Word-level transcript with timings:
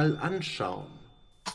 mal 0.00 0.16
anschauen. 0.18 0.86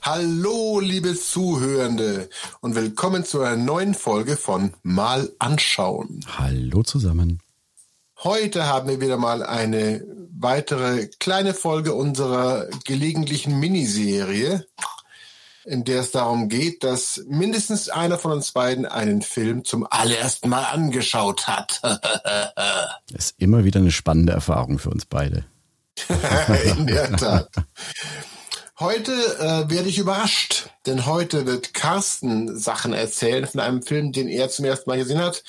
Hallo, 0.03 0.79
liebe 0.79 1.15
Zuhörende 1.15 2.29
und 2.61 2.75
willkommen 2.75 3.25
zu 3.25 3.41
einer 3.41 3.57
neuen 3.57 3.95
Folge 3.95 4.37
von 4.37 4.71
Mal 4.83 5.31
anschauen. 5.39 6.23
Hallo 6.37 6.83
zusammen. 6.83 7.39
Heute 8.23 8.67
haben 8.67 8.87
wir 8.87 9.01
wieder 9.01 9.17
mal 9.17 9.41
eine 9.41 10.05
weitere 10.37 11.07
kleine 11.19 11.55
Folge 11.55 11.95
unserer 11.95 12.67
gelegentlichen 12.83 13.59
Miniserie, 13.59 14.67
in 15.63 15.83
der 15.83 16.01
es 16.01 16.11
darum 16.11 16.47
geht, 16.47 16.83
dass 16.83 17.23
mindestens 17.27 17.89
einer 17.89 18.19
von 18.19 18.31
uns 18.31 18.51
beiden 18.51 18.85
einen 18.85 19.23
Film 19.23 19.65
zum 19.65 19.87
allerersten 19.89 20.49
Mal 20.49 20.65
angeschaut 20.65 21.47
hat. 21.47 21.81
Das 23.11 23.27
ist 23.27 23.35
immer 23.39 23.63
wieder 23.63 23.79
eine 23.79 23.91
spannende 23.91 24.33
Erfahrung 24.33 24.77
für 24.77 24.89
uns 24.89 25.05
beide. 25.05 25.45
in 26.77 26.87
der 26.87 27.11
Tat. 27.15 27.49
Heute 28.77 29.13
äh, 29.13 29.69
werde 29.69 29.87
ich 29.87 29.97
überrascht, 29.97 30.69
denn 30.85 31.05
heute 31.05 31.45
wird 31.45 31.73
Carsten 31.73 32.57
Sachen 32.57 32.91
erzählen 32.91 33.47
von 33.47 33.61
einem 33.61 33.81
Film, 33.81 34.11
den 34.11 34.27
er 34.27 34.49
zum 34.49 34.65
ersten 34.65 34.89
Mal 34.89 34.97
gesehen 34.97 35.19
hat. 35.19 35.43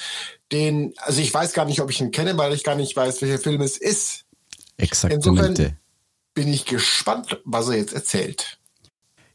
Den, 0.52 0.94
also 0.98 1.20
ich 1.20 1.34
weiß 1.34 1.52
gar 1.52 1.64
nicht, 1.64 1.80
ob 1.80 1.90
ich 1.90 2.00
ihn 2.00 2.12
kenne, 2.12 2.38
weil 2.38 2.52
ich 2.52 2.62
gar 2.62 2.76
nicht 2.76 2.94
weiß, 2.94 3.22
welcher 3.22 3.40
Film 3.40 3.62
es 3.62 3.78
ist. 3.78 4.26
Exaktamente. 4.76 5.28
Insofern 5.28 5.76
bin 6.34 6.52
ich 6.52 6.66
gespannt, 6.66 7.40
was 7.44 7.68
er 7.68 7.78
jetzt 7.78 7.94
erzählt. 7.94 8.58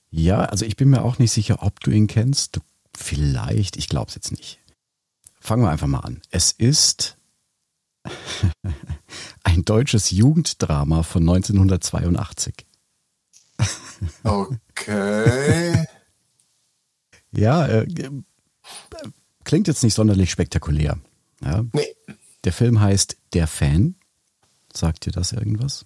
Ja, 0.10 0.46
also 0.46 0.66
ich 0.66 0.78
bin 0.78 0.90
mir 0.90 1.04
auch 1.04 1.20
nicht 1.20 1.32
sicher, 1.32 1.58
ob 1.62 1.82
du 1.82 1.92
ihn 1.92 2.08
kennst. 2.08 2.56
Du, 2.56 2.62
vielleicht, 2.96 3.76
ich 3.76 3.90
glaube 3.90 4.10
es 4.10 4.16
jetzt 4.16 4.32
nicht. 4.32 4.60
Fangen 5.42 5.64
wir 5.64 5.72
einfach 5.72 5.88
mal 5.88 6.00
an. 6.00 6.22
Es 6.30 6.52
ist 6.52 7.18
ein 9.44 9.64
deutsches 9.66 10.12
Jugenddrama 10.12 11.04
von 11.04 11.24
1982. 11.24 12.66
Okay. 14.24 15.88
Ja, 17.34 17.66
äh, 17.66 17.84
äh, 17.84 18.10
klingt 19.46 19.70
jetzt 19.70 19.84
nicht 19.84 19.94
sonderlich 19.94 20.32
spektakulär. 20.32 21.00
Ja. 21.42 21.64
nee. 21.72 21.96
Der 22.44 22.52
Film 22.52 22.82
heißt 22.82 23.16
Der 23.34 23.48
Fan. 23.48 23.96
Sagt 24.74 25.06
dir 25.06 25.12
das 25.12 25.32
irgendwas? 25.32 25.86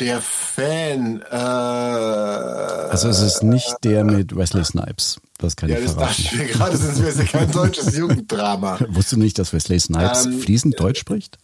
Der 0.00 0.20
Fan. 0.20 1.22
Äh, 1.30 1.34
Also 1.34 3.08
es 3.08 3.20
ist 3.20 3.42
nicht 3.42 3.76
der 3.84 4.04
mit 4.04 4.34
Wesley 4.34 4.64
Snipes. 4.64 5.20
Das 5.38 5.56
kann 5.56 5.68
ja, 5.70 5.78
ich 5.78 5.84
das 5.86 5.96
dachte 5.96 6.22
verraten. 6.22 6.34
ich 6.34 6.38
mir 6.38 6.46
gerade, 6.52 6.76
sonst 6.76 6.98
wäre 7.00 7.08
es 7.10 7.18
ja 7.18 7.24
kein 7.24 7.50
deutsches 7.52 7.96
Jugenddrama. 7.98 8.78
Wusstest 8.88 9.12
du 9.12 9.16
nicht, 9.18 9.38
dass 9.38 9.52
Wesley 9.52 9.78
Snipes 9.78 10.26
Ähm, 10.26 10.40
fließend 10.40 10.78
Deutsch 10.80 11.00
spricht? 11.00 11.38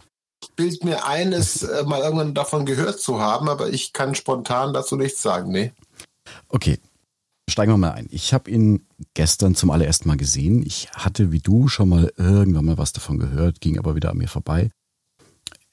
Bild 0.55 0.85
mir 0.85 1.07
ein, 1.07 1.33
es 1.33 1.63
äh, 1.63 1.85
mal 1.85 2.01
irgendwann 2.01 2.35
davon 2.35 2.67
gehört 2.67 3.01
zu 3.01 3.21
haben, 3.21 3.49
aber 3.49 3.69
ich 3.71 3.93
kann 3.93 4.15
spontan 4.15 4.73
dazu 4.75 4.97
nichts 4.97 5.23
sagen. 5.23 5.51
Nee. 5.51 5.73
Okay, 6.49 6.79
steigen 7.49 7.73
wir 7.73 7.77
mal 7.79 7.93
ein. 7.93 8.07
Ich 8.11 8.33
habe 8.35 8.51
ihn 8.51 8.87
gestern 9.15 9.55
zum 9.55 9.71
allerersten 9.71 10.09
Mal 10.09 10.17
gesehen. 10.17 10.63
Ich 10.65 10.91
hatte 10.93 11.33
wie 11.33 11.41
du 11.41 11.69
schon 11.69 11.89
mal 11.89 12.13
irgendwann 12.17 12.65
mal 12.65 12.79
was 12.79 12.93
davon 12.93 13.19
gehört, 13.19 13.61
ging 13.61 13.79
aber 13.79 13.95
wieder 13.95 14.11
an 14.11 14.19
mir 14.19 14.29
vorbei. 14.29 14.71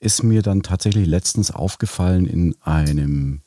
Ist 0.03 0.22
mir 0.22 0.41
dann 0.41 0.64
tatsächlich 0.64 1.08
letztens 1.08 1.50
aufgefallen 1.50 2.25
in 2.25 2.56
einem 2.62 3.41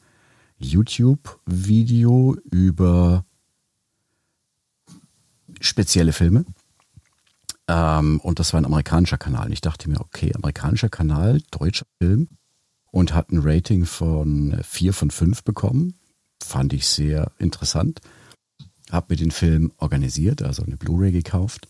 YouTube-Video 0.57 2.35
über 2.51 3.27
spezielle 5.61 6.15
Filme. 6.15 6.47
Ähm, 7.69 8.21
und 8.21 8.39
das 8.39 8.55
war 8.55 8.61
ein 8.63 8.65
amerikanischer 8.65 9.19
Kanal. 9.19 9.49
Und 9.49 9.53
ich 9.53 9.61
dachte 9.61 9.91
mir, 9.91 10.01
okay, 10.01 10.33
amerikanischer 10.35 10.89
Kanal, 10.89 11.43
deutscher 11.51 11.87
Film 11.99 12.29
und 12.91 13.13
hat 13.13 13.33
ein 13.33 13.41
Rating 13.43 13.85
von 13.85 14.59
4 14.63 14.95
von 14.95 15.11
5 15.11 15.45
bekommen. 15.45 15.99
Fand 16.43 16.73
ich 16.73 16.87
sehr 16.87 17.33
interessant. 17.39 18.01
Hab 18.91 19.11
mir 19.11 19.17
den 19.17 19.31
Film 19.31 19.73
organisiert, 19.77 20.41
also 20.41 20.63
eine 20.63 20.79
Blu-ray 20.79 21.13
gekauft 21.13 21.69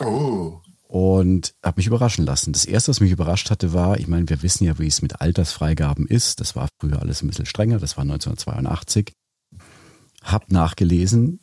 Oh. 0.00 0.60
Und 0.88 1.54
habe 1.62 1.78
mich 1.78 1.86
überraschen 1.86 2.24
lassen. 2.24 2.52
Das 2.52 2.64
erste, 2.64 2.90
was 2.90 3.00
mich 3.00 3.10
überrascht 3.10 3.50
hatte, 3.50 3.72
war, 3.72 3.98
ich 3.98 4.06
meine, 4.06 4.28
wir 4.28 4.42
wissen 4.42 4.64
ja, 4.64 4.78
wie 4.78 4.86
es 4.86 5.02
mit 5.02 5.20
Altersfreigaben 5.20 6.06
ist. 6.06 6.40
Das 6.40 6.54
war 6.54 6.68
früher 6.80 7.00
alles 7.00 7.22
ein 7.22 7.28
bisschen 7.28 7.46
strenger, 7.46 7.78
das 7.78 7.96
war 7.96 8.02
1982. 8.02 9.12
Hab 10.22 10.50
nachgelesen, 10.50 11.40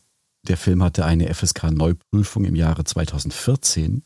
der 0.48 0.58
Film 0.58 0.84
hatte 0.84 1.06
eine 1.06 1.34
FSK-Neuprüfung 1.34 2.46
im 2.46 2.56
Jahre 2.56 2.84
2014 2.84 4.04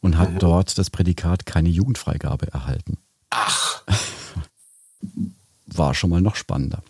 und 0.00 0.18
hat 0.18 0.42
dort 0.42 0.78
das 0.78 0.90
Prädikat 0.90 1.46
keine 1.46 1.68
Jugendfreigabe 1.68 2.52
erhalten. 2.52 2.98
Ach, 3.30 3.84
War 5.66 5.94
schon 5.94 6.10
mal 6.10 6.20
noch 6.20 6.36
spannender. 6.36 6.82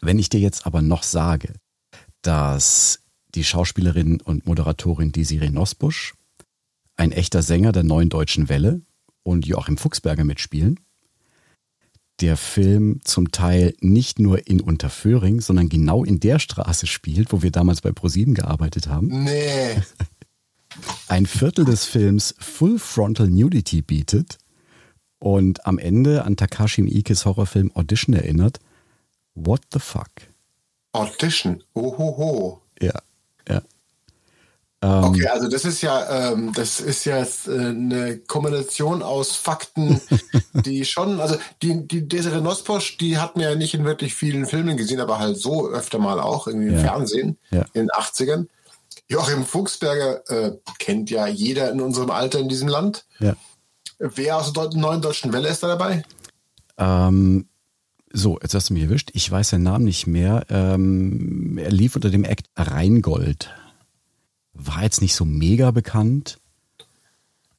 Wenn 0.00 0.18
ich 0.18 0.28
dir 0.28 0.40
jetzt 0.40 0.66
aber 0.66 0.82
noch 0.82 1.02
sage, 1.02 1.54
dass 2.22 3.00
die 3.34 3.44
Schauspielerin 3.44 4.20
und 4.20 4.46
Moderatorin 4.46 5.12
Desiree 5.12 5.50
Nosbusch, 5.50 6.14
ein 6.98 7.12
echter 7.12 7.42
Sänger 7.42 7.72
der 7.72 7.84
neuen 7.84 8.10
deutschen 8.10 8.48
Welle 8.48 8.82
und 9.22 9.46
Joachim 9.46 9.78
Fuchsberger 9.78 10.24
mitspielen, 10.24 10.80
der 12.20 12.36
Film 12.36 13.00
zum 13.04 13.30
Teil 13.30 13.74
nicht 13.80 14.18
nur 14.18 14.48
in 14.48 14.60
Unterföhring, 14.60 15.40
sondern 15.40 15.68
genau 15.68 16.04
in 16.04 16.20
der 16.20 16.38
Straße 16.40 16.86
spielt, 16.86 17.32
wo 17.32 17.42
wir 17.42 17.52
damals 17.52 17.80
bei 17.80 17.92
ProSieben 17.92 18.34
gearbeitet 18.34 18.88
haben, 18.88 19.24
nee. 19.24 19.80
ein 21.08 21.26
Viertel 21.26 21.64
des 21.64 21.84
Films 21.84 22.34
Full 22.38 22.78
Frontal 22.78 23.28
Nudity 23.28 23.82
bietet 23.82 24.38
und 25.20 25.64
am 25.66 25.78
Ende 25.78 26.24
an 26.24 26.36
Takashi 26.36 26.82
Miikes 26.82 27.24
Horrorfilm 27.24 27.70
Audition 27.74 28.14
erinnert. 28.14 28.58
What 29.34 29.62
the 29.72 29.78
fuck? 29.78 30.10
Audition. 30.92 31.62
Ohoho. 31.74 32.60
Ja, 32.80 32.88
ja. 32.88 33.02
Ähm, 34.80 35.04
Okay, 35.04 35.26
also 35.26 35.48
das 35.48 35.64
ist 35.64 35.82
ja, 35.82 36.32
ähm, 36.32 36.52
das 36.54 36.80
ist 36.80 37.04
ja 37.04 37.18
äh, 37.22 37.26
eine 37.48 38.18
Kombination 38.18 39.02
aus 39.02 39.34
Fakten, 39.36 40.00
die 40.52 40.84
schon, 40.84 41.20
also 41.20 41.36
die, 41.62 41.86
die 41.88 42.06
Desiree 42.06 42.40
Nosposch, 42.40 42.96
die 42.98 43.18
hat 43.18 43.36
mir 43.36 43.50
ja 43.50 43.56
nicht 43.56 43.74
in 43.74 43.84
wirklich 43.84 44.14
vielen 44.14 44.46
Filmen 44.46 44.76
gesehen, 44.76 45.00
aber 45.00 45.18
halt 45.18 45.36
so 45.38 45.68
öfter 45.68 45.98
mal 45.98 46.20
auch, 46.20 46.46
irgendwie 46.46 46.68
im 46.68 46.74
Ja. 46.74 46.80
Fernsehen 46.80 47.38
Ja. 47.50 47.62
in 47.72 47.86
den 47.86 47.90
80ern. 47.90 48.46
Joachim 49.08 49.44
Fuchsberger 49.44 50.28
äh, 50.30 50.52
kennt 50.78 51.10
ja 51.10 51.26
jeder 51.26 51.70
in 51.72 51.80
unserem 51.80 52.10
Alter 52.10 52.38
in 52.40 52.48
diesem 52.48 52.68
Land. 52.68 53.04
Ja. 53.20 53.34
Wer 53.98 54.36
aus 54.36 54.52
der 54.52 54.70
neuen 54.74 55.02
deutschen 55.02 55.32
Welle 55.32 55.48
ist 55.48 55.62
da 55.62 55.66
dabei? 55.68 56.04
Ähm, 56.76 57.48
so, 58.12 58.38
jetzt 58.40 58.54
hast 58.54 58.70
du 58.70 58.74
mich 58.74 58.84
erwischt. 58.84 59.10
Ich 59.14 59.30
weiß 59.30 59.48
seinen 59.50 59.64
Namen 59.64 59.84
nicht 59.84 60.06
mehr. 60.06 60.46
Ähm, 60.50 61.58
er 61.60 61.70
lief 61.70 61.96
unter 61.96 62.10
dem 62.10 62.24
Act 62.24 62.46
Rheingold. 62.56 63.50
War 64.58 64.82
jetzt 64.82 65.00
nicht 65.00 65.14
so 65.14 65.24
mega 65.24 65.70
bekannt. 65.70 66.38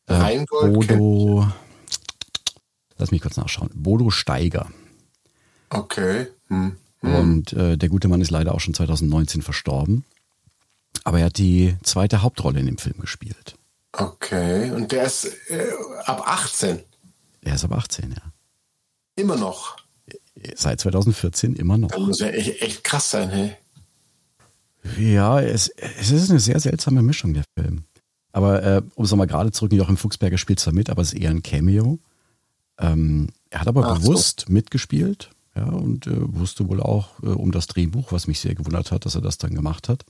Äh, 0.06 0.14
Rheingold 0.14 0.74
Bodo. 0.74 1.48
Lass 2.98 3.12
mich 3.12 3.22
kurz 3.22 3.38
nachschauen. 3.38 3.70
Bodo 3.74 4.10
Steiger. 4.10 4.70
Okay. 5.70 6.28
Hm. 6.50 6.76
Und 7.02 7.54
äh, 7.54 7.78
der 7.78 7.90
gute 7.90 8.10
Mann 8.10 8.20
ist 8.20 8.32
leider 8.32 8.54
auch 8.54 8.60
schon 8.60 8.74
2019 8.74 9.42
verstorben. 9.42 10.04
Aber 11.06 11.20
er 11.20 11.28
hat 11.28 11.38
die 11.38 11.78
zweite 11.84 12.22
Hauptrolle 12.22 12.60
in 12.60 12.66
dem 12.66 12.78
Film 12.78 13.00
gespielt. 13.00 13.56
Okay. 13.94 14.72
Und 14.72 14.92
der 14.92 15.06
ist 15.06 15.26
äh, 15.50 15.72
ab 16.06 16.24
18. 16.26 16.80
Er 17.42 17.56
ist 17.56 17.64
aber 17.64 17.78
18, 17.78 18.12
ja. 18.12 18.34
Immer 19.16 19.38
noch. 19.38 19.78
Seit 20.56 20.82
2014 20.82 21.56
immer 21.56 21.78
noch. 21.78 21.90
Das 21.90 22.00
muss 22.00 22.20
ja 22.20 22.28
echt, 22.28 22.62
echt 22.62 22.84
krass 22.84 23.12
sein, 23.12 23.30
hey. 23.30 23.56
Ja, 24.98 25.42
es, 25.42 25.70
es 25.70 26.12
ist 26.12 26.30
eine 26.30 26.40
sehr 26.40 26.60
seltsame 26.60 27.02
Mischung, 27.02 27.34
der 27.34 27.44
Film. 27.58 27.84
Aber 28.32 28.64
äh, 28.64 28.82
um 28.96 29.06
es 29.06 29.12
nochmal 29.12 29.28
gerade 29.28 29.52
zurück, 29.52 29.74
Joachim 29.74 29.98
Fuchsberger 29.98 30.38
spielt 30.38 30.60
zwar 30.60 30.74
mit, 30.74 30.90
aber 30.90 31.02
es 31.02 31.14
ist 31.14 31.20
eher 31.20 31.32
ein 31.32 31.44
Cameo. 31.44 32.00
Ähm, 32.78 33.28
er 33.50 33.62
hat 33.62 33.68
aber 33.68 33.86
Ach 33.86 33.96
so. 33.96 34.02
bewusst 34.02 34.50
mitgespielt 34.50 35.32
ja, 35.56 35.66
und 35.66 36.08
äh, 36.08 36.34
wusste 36.34 36.68
wohl 36.70 36.82
auch 36.82 37.22
äh, 37.24 37.28
um 37.28 37.52
das 37.52 37.68
Drehbuch, 37.68 38.12
was 38.12 38.28
mich 38.28 38.40
sehr 38.40 38.56
gewundert 38.56 38.92
hat, 38.92 39.06
dass 39.06 39.16
er 39.16 39.22
das 39.22 39.38
dann 39.38 39.56
gemacht 39.56 39.90
hat. 39.90 40.06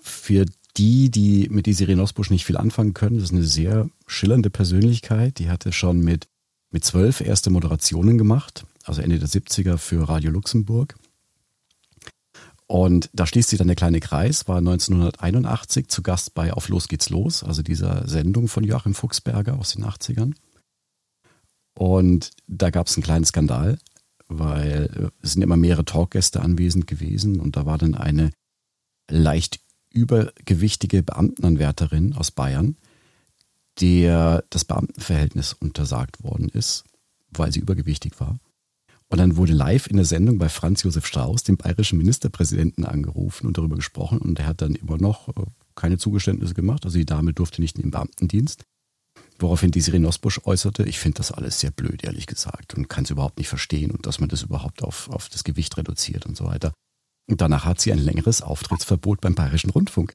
Für 0.00 0.44
die, 0.76 1.10
die 1.10 1.48
mit 1.50 1.66
Desiree 1.66 1.96
Nosbusch 1.96 2.30
nicht 2.30 2.44
viel 2.44 2.56
anfangen 2.56 2.94
können, 2.94 3.16
das 3.16 3.24
ist 3.24 3.32
eine 3.32 3.44
sehr 3.44 3.88
schillernde 4.06 4.50
Persönlichkeit. 4.50 5.38
Die 5.38 5.50
hatte 5.50 5.72
schon 5.72 6.00
mit, 6.00 6.28
mit 6.70 6.84
zwölf 6.84 7.20
erste 7.20 7.50
Moderationen 7.50 8.18
gemacht, 8.18 8.64
also 8.84 9.02
Ende 9.02 9.18
der 9.18 9.28
70er 9.28 9.76
für 9.76 10.08
Radio 10.08 10.30
Luxemburg. 10.30 10.96
Und 12.72 13.10
da 13.12 13.26
schließt 13.26 13.50
sich 13.50 13.58
dann 13.58 13.66
der 13.66 13.76
kleine 13.76 14.00
Kreis, 14.00 14.48
war 14.48 14.56
1981 14.56 15.88
zu 15.88 16.02
Gast 16.02 16.32
bei 16.32 16.54
Auf 16.54 16.70
Los 16.70 16.88
geht's 16.88 17.10
los, 17.10 17.44
also 17.44 17.60
dieser 17.60 18.08
Sendung 18.08 18.48
von 18.48 18.64
Joachim 18.64 18.94
Fuchsberger 18.94 19.58
aus 19.58 19.74
den 19.74 19.84
80ern. 19.84 20.32
Und 21.74 22.30
da 22.46 22.70
gab 22.70 22.86
es 22.86 22.96
einen 22.96 23.04
kleinen 23.04 23.26
Skandal, 23.26 23.78
weil 24.26 24.88
äh, 24.96 25.10
es 25.22 25.34
sind 25.34 25.42
immer 25.42 25.58
mehrere 25.58 25.84
Talkgäste 25.84 26.40
anwesend 26.40 26.86
gewesen 26.86 27.40
und 27.40 27.56
da 27.56 27.66
war 27.66 27.76
dann 27.76 27.94
eine 27.94 28.32
leicht 29.10 29.60
übergewichtige 29.90 31.02
Beamtenanwärterin 31.02 32.14
aus 32.14 32.30
Bayern, 32.30 32.78
der 33.82 34.44
das 34.48 34.64
Beamtenverhältnis 34.64 35.52
untersagt 35.52 36.22
worden 36.22 36.48
ist, 36.48 36.84
weil 37.28 37.52
sie 37.52 37.60
übergewichtig 37.60 38.18
war. 38.18 38.38
Und 39.12 39.18
dann 39.18 39.36
wurde 39.36 39.52
live 39.52 39.88
in 39.88 39.96
der 39.96 40.06
Sendung 40.06 40.38
bei 40.38 40.48
Franz 40.48 40.84
Josef 40.84 41.04
Strauß, 41.04 41.42
dem 41.42 41.58
bayerischen 41.58 41.98
Ministerpräsidenten, 41.98 42.86
angerufen 42.86 43.46
und 43.46 43.58
darüber 43.58 43.76
gesprochen. 43.76 44.16
Und 44.16 44.38
er 44.38 44.46
hat 44.46 44.62
dann 44.62 44.74
immer 44.74 44.96
noch 44.96 45.28
äh, 45.28 45.44
keine 45.74 45.98
Zugeständnisse 45.98 46.54
gemacht. 46.54 46.86
Also 46.86 46.96
die 46.96 47.04
Dame 47.04 47.34
durfte 47.34 47.60
nicht 47.60 47.76
in 47.76 47.82
den 47.82 47.90
Beamtendienst. 47.90 48.64
Woraufhin 49.38 49.70
die 49.70 49.82
Sirene 49.82 50.08
Osbusch 50.08 50.40
äußerte, 50.44 50.84
ich 50.84 50.98
finde 50.98 51.18
das 51.18 51.30
alles 51.30 51.60
sehr 51.60 51.70
blöd, 51.70 52.04
ehrlich 52.04 52.26
gesagt, 52.26 52.72
und 52.72 52.88
kann 52.88 53.04
es 53.04 53.10
überhaupt 53.10 53.36
nicht 53.36 53.48
verstehen 53.48 53.90
und 53.90 54.06
dass 54.06 54.18
man 54.18 54.30
das 54.30 54.44
überhaupt 54.44 54.82
auf, 54.82 55.10
auf 55.10 55.28
das 55.28 55.44
Gewicht 55.44 55.76
reduziert 55.76 56.24
und 56.24 56.34
so 56.34 56.46
weiter. 56.46 56.72
Und 57.28 57.42
danach 57.42 57.66
hat 57.66 57.82
sie 57.82 57.92
ein 57.92 57.98
längeres 57.98 58.40
Auftrittsverbot 58.40 59.20
beim 59.20 59.34
Bayerischen 59.34 59.68
Rundfunk. 59.68 60.14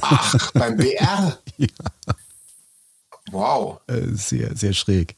Ach, 0.00 0.52
beim 0.52 0.76
BR? 0.76 1.40
Ja. 1.56 1.66
Wow. 3.32 3.80
Äh, 3.88 4.12
Sehr, 4.12 4.56
sehr 4.56 4.74
schräg. 4.74 5.16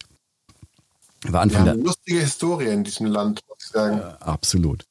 War 1.25 1.33
Wir 1.33 1.41
Anfang 1.41 1.61
haben 1.61 1.67
der, 1.67 1.85
lustige 1.85 2.21
Historie 2.21 2.69
in 2.69 2.85
diesem 2.85 3.07
Land, 3.07 3.43
muss 3.49 3.59
ich 3.61 3.71
sagen. 3.73 4.01
Absolut. 4.21 4.85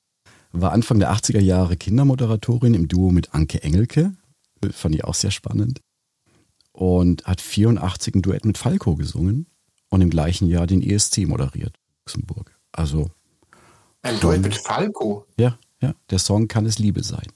War 0.52 0.72
Anfang 0.72 1.00
der 1.00 1.12
80er 1.14 1.40
Jahre 1.40 1.78
Kindermoderatorin 1.78 2.74
im 2.74 2.88
Duo 2.88 3.12
mit 3.12 3.34
Anke 3.34 3.64
Engelke. 3.64 4.14
Fand 4.72 4.96
ich 4.96 5.04
auch 5.04 5.14
sehr 5.14 5.32
spannend. 5.32 5.82
Und 6.72 7.26
hat 7.26 7.42
84 7.42 8.16
ein 8.16 8.22
Duett 8.22 8.46
mit 8.46 8.58
Falco 8.58 8.96
gesungen 8.96 9.48
und 9.90 10.02
im 10.02 10.10
gleichen 10.10 10.48
Jahr 10.48 10.68
den 10.68 10.82
ESC 10.82 11.20
moderiert. 11.28 11.76
Luxemburg. 12.06 12.58
Also, 12.72 13.10
Ein 14.02 14.20
Duett 14.20 14.42
mit 14.42 14.56
Falco. 14.56 15.26
ja, 15.40 15.58
ja, 15.82 15.94
der 16.10 16.20
Song 16.20 16.48
kann 16.48 16.66
es 16.66 16.80
Liebe 16.80 17.04
sein. 17.04 17.28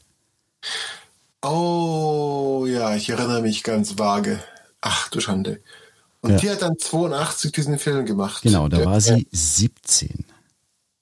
Oh, 1.44 2.66
ja, 2.68 2.96
ich 2.96 3.10
erinnere 3.10 3.42
mich 3.42 3.64
ganz 3.64 3.98
vage. 3.98 4.44
Ach 4.82 5.10
du 5.10 5.20
Schande. 5.20 5.62
Und 6.22 6.32
Ja. 6.32 6.38
die 6.38 6.50
hat 6.50 6.62
dann 6.62 6.78
82 6.78 7.52
diesen 7.52 7.80
Film 7.80 8.06
gemacht. 8.06 8.44
Genau, 8.44 8.68
da 8.68 8.86
war 8.86 9.02
sie 9.02 9.28
17. 9.32 10.26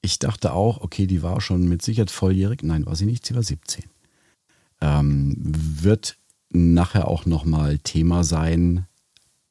Ich 0.01 0.18
dachte 0.18 0.54
auch, 0.54 0.80
okay, 0.81 1.07
die 1.07 1.21
war 1.21 1.42
schon 1.42 1.68
mit 1.68 1.81
Sicherheit 1.81 2.10
volljährig. 2.12 2.63
Nein, 2.63 2.86
war 2.86 2.95
sie 2.95 3.06
nicht, 3.06 3.25
sie 3.25 3.36
war 3.36 3.44
17. 3.44 3.83
Ähm, 4.81 5.36
wird 5.38 6.18
nachher 6.50 7.07
auch 7.10 7.25
nochmal 7.25 7.80
Thema 7.80 8.24
sein 8.24 8.86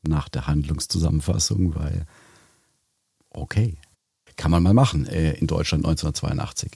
nach 0.03 0.31
der 0.31 0.47
Handlungszusammenfassung, 0.47 1.75
weil, 1.75 2.06
okay, 3.31 3.76
kann 4.37 4.50
man 4.50 4.62
mal 4.62 4.73
machen 4.73 5.06
äh, 5.06 5.32
in 5.32 5.47
Deutschland 5.47 5.85
1982. 5.85 6.73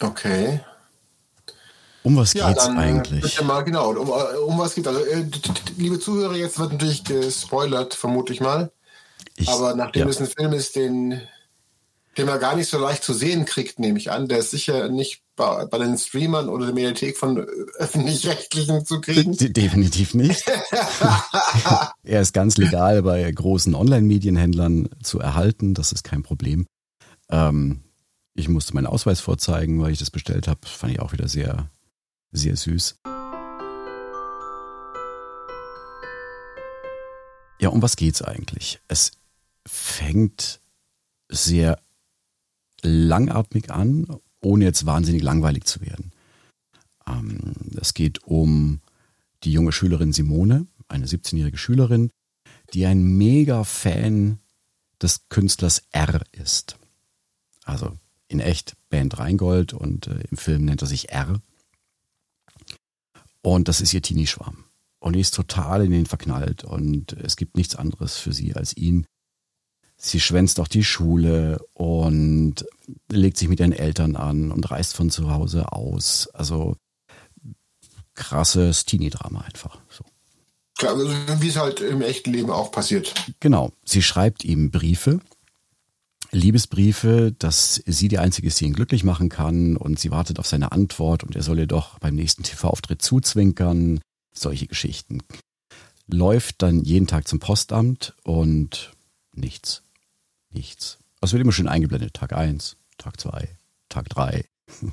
Okay. 0.00 0.60
Um 2.04 2.16
was 2.16 2.32
Ja, 2.34 2.48
geht's 2.48 2.66
dann 2.66 2.76
äh, 2.76 2.80
eigentlich? 2.80 3.22
bitte 3.22 3.44
mal 3.44 3.62
genau. 3.62 3.90
Um, 3.90 4.10
um 4.46 4.58
was 4.58 4.74
geht 4.74 4.86
also, 4.86 5.04
äh, 5.04 5.24
liebe 5.76 5.98
Zuhörer, 5.98 6.36
jetzt 6.36 6.58
wird 6.58 6.72
natürlich 6.72 7.02
gespoilert, 7.02 7.94
vermute 7.94 8.32
ich 8.32 8.40
mal. 8.40 8.70
Ich- 9.36 9.48
Aber 9.48 9.74
nachdem 9.74 10.02
ja. 10.02 10.08
es 10.08 10.20
ein 10.20 10.26
Film 10.28 10.52
ist, 10.52 10.76
den, 10.76 11.20
den 12.18 12.26
man 12.26 12.38
gar 12.38 12.54
nicht 12.56 12.68
so 12.70 12.78
leicht 12.78 13.02
zu 13.02 13.12
sehen 13.14 13.46
kriegt, 13.46 13.78
nehme 13.80 13.98
ich 13.98 14.10
an, 14.12 14.28
der 14.28 14.38
ist 14.38 14.50
sicher 14.52 14.88
nicht 14.90 15.22
bei, 15.34 15.64
bei 15.66 15.78
den 15.78 15.96
Streamern 15.98 16.48
oder 16.48 16.66
der 16.66 16.74
Mediathek 16.74 17.16
von 17.16 17.38
äh, 17.38 17.46
öffentlich-rechtlichen 17.78 18.84
zu 18.84 19.00
kriegen. 19.00 19.36
De- 19.36 19.48
Definitiv 19.48 20.12
nicht. 20.14 20.44
er 22.04 22.20
ist 22.20 22.32
ganz 22.34 22.56
legal 22.56 23.02
bei 23.02 23.30
großen 23.30 23.74
Online-Medienhändlern 23.74 24.90
zu 25.02 25.20
erhalten, 25.20 25.74
das 25.74 25.92
ist 25.92 26.04
kein 26.04 26.22
Problem. 26.22 26.66
Ähm, 27.30 27.80
ich 28.34 28.48
musste 28.48 28.74
meinen 28.74 28.86
Ausweis 28.86 29.20
vorzeigen, 29.20 29.80
weil 29.80 29.92
ich 29.92 29.98
das 30.00 30.10
bestellt 30.10 30.48
habe. 30.48 30.60
Fand 30.64 30.92
ich 30.92 31.00
auch 31.00 31.12
wieder 31.12 31.28
sehr, 31.28 31.70
sehr 32.34 32.56
süß. 32.56 32.96
Ja, 37.60 37.70
um 37.70 37.80
was 37.80 37.96
geht's 37.96 38.20
eigentlich? 38.20 38.80
Es 38.88 39.12
fängt 39.66 40.60
sehr 41.30 41.80
langatmig 42.82 43.70
an, 43.70 44.06
ohne 44.42 44.64
jetzt 44.64 44.84
wahnsinnig 44.84 45.22
langweilig 45.22 45.64
zu 45.64 45.80
werden. 45.80 46.12
Ähm, 47.06 47.54
es 47.80 47.94
geht 47.94 48.22
um 48.24 48.80
die 49.44 49.52
junge 49.52 49.72
Schülerin 49.72 50.12
Simone, 50.12 50.66
eine 50.88 51.06
17-jährige 51.06 51.56
Schülerin, 51.56 52.10
die 52.74 52.84
ein 52.84 53.02
mega 53.02 53.64
Fan 53.64 54.38
des 55.00 55.28
Künstlers 55.28 55.84
R 55.92 56.22
ist. 56.32 56.76
Also 57.64 57.96
in 58.28 58.40
echt 58.40 58.74
Band 58.90 59.18
Rheingold 59.18 59.72
und 59.72 60.08
äh, 60.08 60.20
im 60.30 60.36
Film 60.36 60.64
nennt 60.64 60.82
er 60.82 60.88
sich 60.88 61.10
R. 61.10 61.40
Und 63.44 63.68
das 63.68 63.82
ist 63.82 63.92
ihr 63.92 64.00
Teenie-Schwarm. 64.00 64.64
Und 65.00 65.16
die 65.16 65.20
ist 65.20 65.34
total 65.34 65.84
in 65.84 65.92
ihn 65.92 66.06
verknallt 66.06 66.64
und 66.64 67.12
es 67.12 67.36
gibt 67.36 67.58
nichts 67.58 67.76
anderes 67.76 68.16
für 68.16 68.32
sie 68.32 68.54
als 68.54 68.74
ihn. 68.74 69.06
Sie 69.98 70.18
schwänzt 70.18 70.58
auch 70.60 70.66
die 70.66 70.82
Schule 70.82 71.62
und 71.74 72.64
legt 73.10 73.36
sich 73.36 73.48
mit 73.48 73.60
ihren 73.60 73.72
Eltern 73.72 74.16
an 74.16 74.50
und 74.50 74.70
reist 74.70 74.96
von 74.96 75.10
zu 75.10 75.30
Hause 75.30 75.72
aus. 75.72 76.28
Also 76.32 76.76
krasses 78.14 78.86
Teenie-Drama 78.86 79.42
einfach. 79.42 79.78
So. 79.90 80.04
Klar, 80.78 80.94
also 80.94 81.10
wie 81.42 81.48
es 81.48 81.56
halt 81.56 81.80
im 81.80 82.00
echten 82.00 82.32
Leben 82.32 82.50
auch 82.50 82.72
passiert. 82.72 83.12
Genau. 83.40 83.72
Sie 83.84 84.02
schreibt 84.02 84.42
ihm 84.42 84.70
Briefe, 84.70 85.20
Liebesbriefe, 86.34 87.34
dass 87.38 87.82
sie 87.86 88.08
die 88.08 88.18
einzige 88.18 88.48
ist, 88.48 88.60
die 88.60 88.66
ihn 88.66 88.72
glücklich 88.72 89.04
machen 89.04 89.28
kann 89.28 89.76
und 89.76 89.98
sie 89.98 90.10
wartet 90.10 90.38
auf 90.38 90.46
seine 90.46 90.72
Antwort 90.72 91.24
und 91.24 91.36
er 91.36 91.42
soll 91.42 91.58
ihr 91.58 91.66
doch 91.66 91.98
beim 91.98 92.14
nächsten 92.14 92.42
TV-Auftritt 92.42 93.02
zuzwinkern. 93.02 94.00
Solche 94.32 94.66
Geschichten. 94.66 95.22
Läuft 96.06 96.60
dann 96.62 96.82
jeden 96.82 97.06
Tag 97.06 97.28
zum 97.28 97.38
Postamt 97.38 98.14
und 98.24 98.92
nichts. 99.32 99.82
Nichts. 100.50 100.98
Es 101.20 101.32
wird 101.32 101.42
immer 101.42 101.52
schön 101.52 101.68
eingeblendet. 101.68 102.14
Tag 102.14 102.32
1, 102.32 102.76
Tag 102.98 103.20
2, 103.20 103.48
Tag 103.88 104.08
3. 104.10 104.44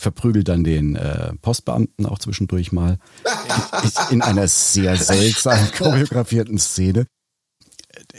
Verprügelt 0.00 0.46
dann 0.46 0.62
den 0.62 0.94
äh, 0.94 1.34
Postbeamten 1.42 2.06
auch 2.06 2.20
zwischendurch 2.20 2.70
mal. 2.70 2.98
In, 3.82 4.16
in 4.16 4.22
einer 4.22 4.48
sehr 4.48 4.96
seltsam 4.96 5.58
choreografierten 5.72 6.58
Szene 6.58 7.06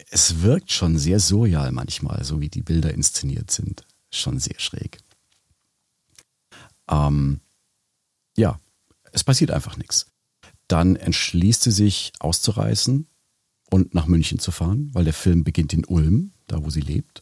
es 0.10 0.42
wirkt 0.42 0.72
schon 0.72 0.98
sehr 0.98 1.20
surreal 1.20 1.72
manchmal, 1.72 2.24
so 2.24 2.42
wie 2.42 2.50
die 2.50 2.62
Bilder 2.62 2.94
inszeniert 2.94 3.52
sind. 3.52 3.86
Schon 4.12 4.40
sehr 4.40 4.60
schräg. 4.60 5.00
Ähm, 6.90 7.42
ja, 8.36 8.60
es 9.12 9.24
passiert 9.24 9.52
einfach 9.52 9.78
nichts. 9.78 10.08
Dann 10.68 10.96
entschließt 10.96 11.64
sie 11.64 11.72
sich 11.72 12.12
auszureißen 12.20 13.08
und 13.70 13.94
nach 13.94 14.08
München 14.08 14.40
zu 14.40 14.52
fahren, 14.52 14.90
weil 14.94 15.04
der 15.04 15.14
Film 15.14 15.44
beginnt 15.44 15.74
in 15.74 15.86
Ulm, 15.86 16.32
da 16.48 16.64
wo 16.64 16.70
sie 16.70 16.82
lebt. 16.82 17.22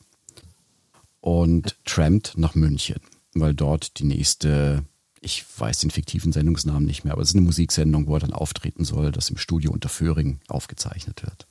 Und 1.19 1.75
trampt 1.83 2.37
nach 2.37 2.55
München, 2.55 3.01
weil 3.33 3.53
dort 3.53 3.99
die 3.99 4.05
nächste, 4.05 4.85
ich 5.19 5.43
weiß 5.57 5.79
den 5.79 5.91
fiktiven 5.91 6.31
Sendungsnamen 6.31 6.85
nicht 6.85 7.03
mehr, 7.03 7.13
aber 7.13 7.21
es 7.21 7.29
ist 7.29 7.35
eine 7.35 7.43
Musiksendung, 7.43 8.07
wo 8.07 8.15
er 8.15 8.21
dann 8.21 8.33
auftreten 8.33 8.85
soll, 8.85 9.11
das 9.11 9.29
im 9.29 9.37
Studio 9.37 9.71
unter 9.71 9.89
Föhring 9.89 10.39
aufgezeichnet 10.47 11.23
wird. 11.23 11.46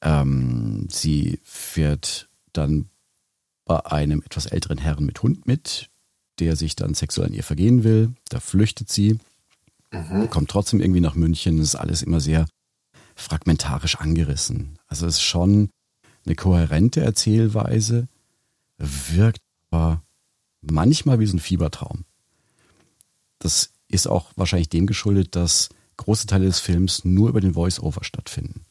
Ähm, 0.00 0.88
sie 0.90 1.40
fährt 1.42 2.28
dann 2.52 2.88
bei 3.64 3.84
einem 3.86 4.22
etwas 4.22 4.46
älteren 4.46 4.78
Herrn 4.78 5.04
mit 5.04 5.22
Hund 5.22 5.46
mit, 5.46 5.90
der 6.38 6.56
sich 6.56 6.76
dann 6.76 6.94
sexuell 6.94 7.28
an 7.28 7.34
ihr 7.34 7.44
vergehen 7.44 7.84
will. 7.84 8.14
Da 8.28 8.40
flüchtet 8.40 8.90
sie, 8.90 9.18
kommt 10.28 10.50
trotzdem 10.50 10.80
irgendwie 10.80 11.00
nach 11.00 11.14
München. 11.14 11.58
Es 11.58 11.68
ist 11.68 11.74
alles 11.76 12.02
immer 12.02 12.20
sehr 12.20 12.46
fragmentarisch 13.14 13.96
angerissen. 13.96 14.78
Also 14.86 15.06
es 15.06 15.16
ist 15.16 15.22
schon 15.22 15.70
eine 16.24 16.34
kohärente 16.36 17.00
Erzählweise, 17.00 18.08
wirkt 18.78 19.42
aber 19.70 20.02
manchmal 20.60 21.18
wie 21.18 21.26
so 21.26 21.36
ein 21.36 21.40
Fiebertraum. 21.40 22.04
Das 23.38 23.70
ist 23.88 24.06
auch 24.06 24.30
wahrscheinlich 24.36 24.68
dem 24.68 24.86
geschuldet, 24.86 25.34
dass 25.36 25.68
große 25.96 26.26
Teile 26.26 26.46
des 26.46 26.60
Films 26.60 27.04
nur 27.04 27.28
über 27.28 27.40
den 27.40 27.54
Voice-Over 27.54 28.04
stattfinden. 28.04 28.64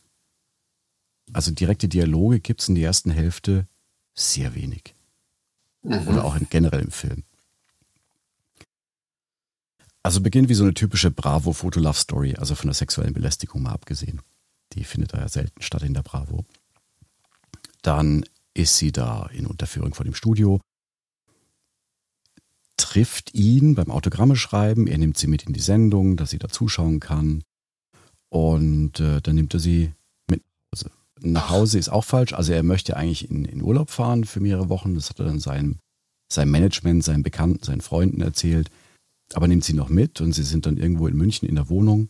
Also 1.38 1.52
direkte 1.52 1.88
Dialoge 1.88 2.40
gibt 2.40 2.62
es 2.62 2.68
in 2.68 2.74
der 2.74 2.86
ersten 2.86 3.12
Hälfte 3.12 3.68
sehr 4.16 4.56
wenig. 4.56 4.96
Oder 5.84 6.26
auch 6.26 6.36
in, 6.36 6.48
generell 6.50 6.82
im 6.82 6.90
Film. 6.90 7.26
Also 10.02 10.20
beginnt 10.20 10.50
wie 10.50 10.56
so 10.56 10.64
eine 10.64 10.74
typische 10.74 11.12
Bravo-Foto-Love-Story, 11.12 12.38
also 12.38 12.56
von 12.56 12.70
der 12.70 12.74
sexuellen 12.74 13.14
Belästigung 13.14 13.62
mal 13.62 13.74
abgesehen. 13.74 14.24
Die 14.74 14.84
findet 14.84 15.14
da 15.14 15.20
ja 15.20 15.28
selten 15.28 15.62
statt 15.62 15.84
in 15.84 15.94
der 15.94 16.02
Bravo. 16.02 16.44
Dann 17.84 18.26
ist 18.56 18.78
sie 18.78 18.92
da 18.92 19.28
in 19.28 19.46
Unterführung 19.46 19.94
vor 19.94 20.06
dem 20.06 20.16
Studio, 20.16 20.60
trifft 22.78 23.36
ihn 23.36 23.76
beim 23.76 23.92
Autogramme 23.92 24.38
schreiben, 24.38 24.88
er 24.88 24.98
nimmt 24.98 25.20
sie 25.20 25.28
mit 25.28 25.44
in 25.44 25.54
die 25.54 25.60
Sendung, 25.60 26.18
dass 26.18 26.32
sie 26.32 26.40
da 26.40 26.50
zuschauen 26.50 27.00
kann 27.00 27.44
und 28.30 29.00
äh, 29.00 29.22
dann 29.22 29.36
nimmt 29.36 29.54
er 29.54 29.60
sie 29.60 29.94
mit 30.28 30.42
nach 30.42 30.80
Hause. 30.82 30.98
Nach 31.22 31.50
Hause 31.50 31.80
ist 31.80 31.90
auch 31.90 32.04
falsch, 32.04 32.34
also 32.34 32.54
er 32.54 32.64
möchte 32.64 32.98
eigentlich 32.98 33.30
in, 33.30 33.46
in 33.46 33.62
Urlaub 33.62 33.90
fahren 33.90 34.24
für 34.24 34.40
mehrere 34.40 34.70
Wochen, 34.70 34.96
das 34.96 35.10
hat 35.10 35.20
er 35.20 35.26
dann 35.26 35.40
seinem, 35.40 35.78
seinem 36.32 36.52
Management, 36.52 37.04
seinen 37.04 37.24
Bekannten, 37.24 37.64
seinen 37.64 37.82
Freunden 37.82 38.22
erzählt, 38.22 38.70
aber 39.34 39.48
nimmt 39.48 39.64
sie 39.64 39.74
noch 39.74 39.90
mit 39.90 40.22
und 40.22 40.34
sie 40.34 40.44
sind 40.44 40.66
dann 40.66 40.78
irgendwo 40.78 41.08
in 41.08 41.16
München 41.16 41.48
in 41.48 41.56
der 41.56 41.70
Wohnung 41.70 42.10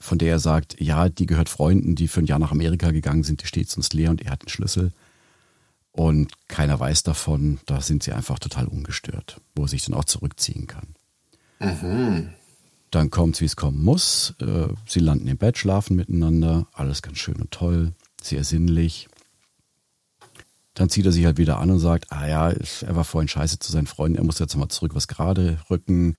von 0.00 0.18
der 0.18 0.32
er 0.32 0.38
sagt, 0.38 0.80
ja, 0.80 1.08
die 1.08 1.26
gehört 1.26 1.48
Freunden, 1.48 1.94
die 1.94 2.08
für 2.08 2.20
ein 2.20 2.26
Jahr 2.26 2.38
nach 2.38 2.52
Amerika 2.52 2.90
gegangen 2.90 3.24
sind, 3.24 3.42
die 3.42 3.46
steht 3.46 3.70
sonst 3.70 3.94
leer 3.94 4.10
und 4.10 4.22
er 4.22 4.32
hat 4.32 4.42
einen 4.42 4.50
Schlüssel. 4.50 4.92
Und 5.92 6.32
keiner 6.48 6.78
weiß 6.78 7.04
davon, 7.04 7.60
da 7.66 7.80
sind 7.80 8.02
sie 8.02 8.12
einfach 8.12 8.38
total 8.38 8.66
ungestört, 8.66 9.40
wo 9.54 9.62
er 9.62 9.68
sich 9.68 9.84
dann 9.84 9.94
auch 9.94 10.04
zurückziehen 10.04 10.66
kann. 10.66 10.94
Mhm. 11.60 12.30
Dann 12.94 13.10
kommt 13.10 13.34
es, 13.34 13.40
wie 13.40 13.46
es 13.46 13.56
kommen 13.56 13.82
muss. 13.82 14.34
Äh, 14.40 14.68
sie 14.86 15.00
landen 15.00 15.26
im 15.26 15.36
Bett, 15.36 15.58
schlafen 15.58 15.96
miteinander, 15.96 16.68
alles 16.72 17.02
ganz 17.02 17.18
schön 17.18 17.36
und 17.36 17.50
toll, 17.50 17.92
sehr 18.22 18.44
sinnlich. 18.44 19.08
Dann 20.74 20.88
zieht 20.88 21.06
er 21.06 21.12
sich 21.12 21.24
halt 21.24 21.38
wieder 21.38 21.58
an 21.58 21.70
und 21.70 21.78
sagt, 21.78 22.12
ah 22.12 22.26
ja, 22.26 22.50
er 22.50 22.96
war 22.96 23.04
vorhin 23.04 23.28
scheiße 23.28 23.58
zu 23.58 23.70
seinen 23.70 23.86
Freunden, 23.86 24.18
er 24.18 24.24
muss 24.24 24.38
jetzt 24.38 24.56
mal 24.56 24.68
zurück 24.68 24.94
was 24.94 25.08
gerade 25.08 25.58
rücken. 25.70 26.16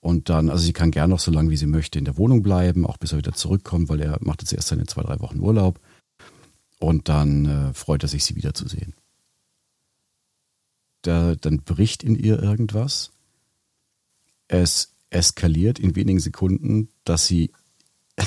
Und 0.00 0.28
dann, 0.28 0.50
also 0.50 0.64
sie 0.64 0.72
kann 0.72 0.90
gern 0.90 1.10
noch 1.10 1.20
so 1.20 1.30
lange, 1.30 1.50
wie 1.50 1.56
sie 1.56 1.66
möchte, 1.66 1.98
in 1.98 2.04
der 2.04 2.16
Wohnung 2.16 2.42
bleiben, 2.42 2.86
auch 2.86 2.96
bis 2.96 3.12
er 3.12 3.18
wieder 3.18 3.32
zurückkommt, 3.32 3.88
weil 3.88 4.00
er 4.00 4.18
macht 4.20 4.42
jetzt 4.42 4.52
erst 4.52 4.68
seine 4.68 4.86
zwei, 4.86 5.02
drei 5.02 5.20
Wochen 5.20 5.40
Urlaub. 5.40 5.80
Und 6.78 7.08
dann 7.08 7.46
äh, 7.46 7.74
freut 7.74 8.02
er 8.02 8.08
sich, 8.08 8.24
sie 8.24 8.34
wiederzusehen 8.34 8.94
da, 11.02 11.34
dann 11.34 11.62
bricht 11.62 12.02
in 12.02 12.16
ihr 12.16 12.42
irgendwas. 12.42 13.10
Es 14.48 14.91
eskaliert 15.12 15.78
in 15.78 15.94
wenigen 15.96 16.20
Sekunden, 16.20 16.88
dass 17.04 17.26
sie 17.26 17.50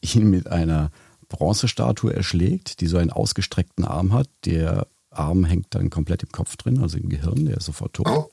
ihn 0.00 0.30
mit 0.30 0.46
einer 0.48 0.90
Bronzestatue 1.28 2.14
erschlägt, 2.14 2.80
die 2.80 2.86
so 2.86 2.98
einen 2.98 3.10
ausgestreckten 3.10 3.84
Arm 3.84 4.12
hat. 4.12 4.28
Der 4.44 4.86
Arm 5.10 5.44
hängt 5.44 5.74
dann 5.74 5.90
komplett 5.90 6.22
im 6.22 6.30
Kopf 6.30 6.56
drin, 6.56 6.80
also 6.80 6.98
im 6.98 7.08
Gehirn, 7.08 7.46
der 7.46 7.56
ist 7.56 7.66
sofort 7.66 7.94
tot. 7.94 8.06
Oh, 8.08 8.30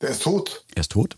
der 0.00 0.10
ist 0.10 0.22
tot. 0.22 0.64
Er 0.74 0.80
ist 0.80 0.92
tot. 0.92 1.16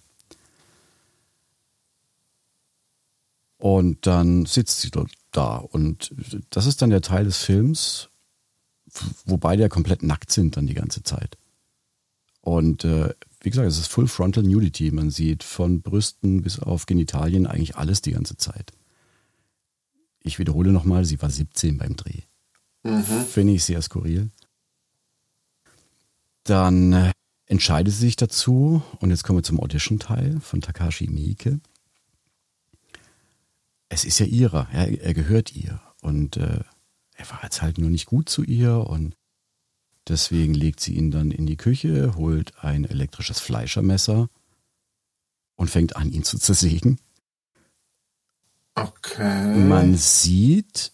Und 3.58 4.06
dann 4.06 4.44
sitzt 4.46 4.80
sie 4.80 4.90
dort 4.90 5.12
da. 5.30 5.56
Und 5.56 6.12
das 6.50 6.66
ist 6.66 6.82
dann 6.82 6.90
der 6.90 7.00
Teil 7.00 7.24
des 7.24 7.38
Films, 7.38 8.10
wo 9.24 9.36
beide 9.36 9.62
ja 9.62 9.68
komplett 9.68 10.02
nackt 10.02 10.30
sind 10.30 10.56
dann 10.56 10.66
die 10.66 10.74
ganze 10.74 11.02
Zeit. 11.02 11.38
Und 12.40 12.84
äh, 12.84 13.14
wie 13.44 13.50
gesagt, 13.50 13.68
es 13.68 13.78
ist 13.78 13.88
Full 13.88 14.08
Frontal 14.08 14.42
Nudity. 14.42 14.90
Man 14.90 15.10
sieht 15.10 15.42
von 15.44 15.82
Brüsten 15.82 16.40
bis 16.40 16.58
auf 16.58 16.86
Genitalien 16.86 17.46
eigentlich 17.46 17.76
alles 17.76 18.00
die 18.00 18.12
ganze 18.12 18.36
Zeit. 18.38 18.72
Ich 20.20 20.38
wiederhole 20.38 20.72
nochmal, 20.72 21.04
sie 21.04 21.20
war 21.20 21.28
17 21.28 21.76
beim 21.76 21.94
Dreh. 21.94 22.22
Mhm. 22.84 23.02
Finde 23.02 23.52
ich 23.52 23.64
sehr 23.64 23.82
skurril. 23.82 24.30
Dann 26.44 26.94
äh, 26.94 27.12
entscheidet 27.44 27.92
sie 27.92 28.00
sich 28.00 28.16
dazu, 28.16 28.82
und 29.00 29.10
jetzt 29.10 29.24
kommen 29.24 29.38
wir 29.38 29.42
zum 29.44 29.60
Audition-Teil 29.60 30.40
von 30.40 30.62
Takashi 30.62 31.08
Miike. 31.08 31.60
Es 33.90 34.06
ist 34.06 34.18
ja 34.20 34.26
ihrer, 34.26 34.68
ja, 34.72 34.84
er 34.84 35.12
gehört 35.12 35.54
ihr. 35.54 35.82
Und 36.00 36.38
äh, 36.38 36.60
er 37.12 37.30
war 37.30 37.40
jetzt 37.42 37.60
halt 37.60 37.76
nur 37.76 37.90
nicht 37.90 38.06
gut 38.06 38.30
zu 38.30 38.42
ihr 38.42 38.78
und 38.78 39.14
Deswegen 40.08 40.54
legt 40.54 40.80
sie 40.80 40.94
ihn 40.94 41.10
dann 41.10 41.30
in 41.30 41.46
die 41.46 41.56
Küche, 41.56 42.14
holt 42.16 42.52
ein 42.62 42.84
elektrisches 42.84 43.40
Fleischermesser 43.40 44.28
und 45.56 45.70
fängt 45.70 45.96
an, 45.96 46.12
ihn 46.12 46.24
zu 46.24 46.38
zersägen. 46.38 46.98
Okay. 48.74 49.56
Man 49.56 49.96
sieht 49.96 50.92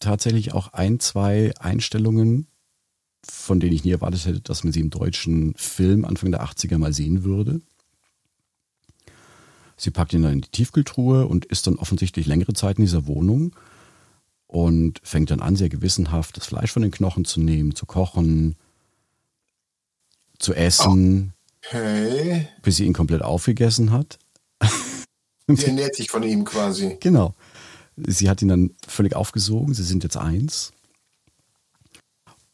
tatsächlich 0.00 0.52
auch 0.52 0.72
ein, 0.72 0.98
zwei 0.98 1.52
Einstellungen, 1.58 2.46
von 3.22 3.60
denen 3.60 3.74
ich 3.74 3.84
nie 3.84 3.92
erwartet 3.92 4.24
hätte, 4.24 4.40
dass 4.40 4.64
man 4.64 4.72
sie 4.72 4.80
im 4.80 4.90
deutschen 4.90 5.54
Film 5.54 6.04
Anfang 6.04 6.30
der 6.32 6.42
80er 6.42 6.78
mal 6.78 6.92
sehen 6.92 7.22
würde. 7.22 7.60
Sie 9.76 9.90
packt 9.90 10.12
ihn 10.12 10.22
dann 10.22 10.32
in 10.32 10.40
die 10.40 10.50
Tiefkühltruhe 10.50 11.26
und 11.26 11.44
ist 11.44 11.66
dann 11.66 11.76
offensichtlich 11.76 12.26
längere 12.26 12.54
Zeit 12.54 12.78
in 12.78 12.84
dieser 12.84 13.06
Wohnung 13.06 13.54
und 14.50 15.00
fängt 15.04 15.30
dann 15.30 15.40
an, 15.40 15.54
sehr 15.54 15.68
gewissenhaft 15.68 16.36
das 16.36 16.46
Fleisch 16.46 16.72
von 16.72 16.82
den 16.82 16.90
Knochen 16.90 17.24
zu 17.24 17.40
nehmen, 17.40 17.76
zu 17.76 17.86
kochen, 17.86 18.56
zu 20.40 20.54
essen, 20.54 21.34
okay. 21.64 22.48
bis 22.60 22.76
sie 22.76 22.84
ihn 22.84 22.92
komplett 22.92 23.22
aufgegessen 23.22 23.92
hat. 23.92 24.18
Sie 25.46 25.66
ernährt 25.66 25.96
sich 25.96 26.10
von 26.10 26.22
ihm 26.22 26.44
quasi. 26.44 26.96
Genau. 27.00 27.34
Sie 27.96 28.30
hat 28.30 28.40
ihn 28.40 28.46
dann 28.46 28.70
völlig 28.86 29.16
aufgesogen. 29.16 29.74
Sie 29.74 29.82
sind 29.82 30.04
jetzt 30.04 30.16
eins. 30.16 30.72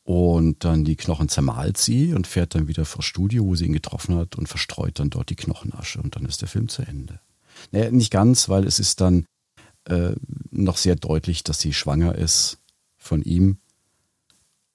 Und 0.02 0.64
dann 0.64 0.86
die 0.86 0.96
Knochen 0.96 1.28
zermalt 1.28 1.76
sie 1.76 2.14
und 2.14 2.26
fährt 2.26 2.54
dann 2.54 2.68
wieder 2.68 2.86
vor 2.86 3.02
Studio, 3.02 3.44
wo 3.44 3.54
sie 3.54 3.66
ihn 3.66 3.74
getroffen 3.74 4.16
hat 4.16 4.36
und 4.36 4.48
verstreut 4.48 4.98
dann 4.98 5.10
dort 5.10 5.28
die 5.28 5.36
Knochenasche. 5.36 6.00
Und 6.00 6.16
dann 6.16 6.24
ist 6.24 6.40
der 6.40 6.48
Film 6.48 6.68
zu 6.68 6.80
Ende. 6.80 7.20
Naja, 7.70 7.90
nicht 7.90 8.10
ganz, 8.10 8.48
weil 8.48 8.66
es 8.66 8.78
ist 8.78 9.02
dann 9.02 9.26
äh, 9.88 10.12
noch 10.50 10.76
sehr 10.76 10.96
deutlich, 10.96 11.44
dass 11.44 11.60
sie 11.60 11.72
schwanger 11.72 12.14
ist 12.14 12.58
von 12.96 13.22
ihm. 13.22 13.58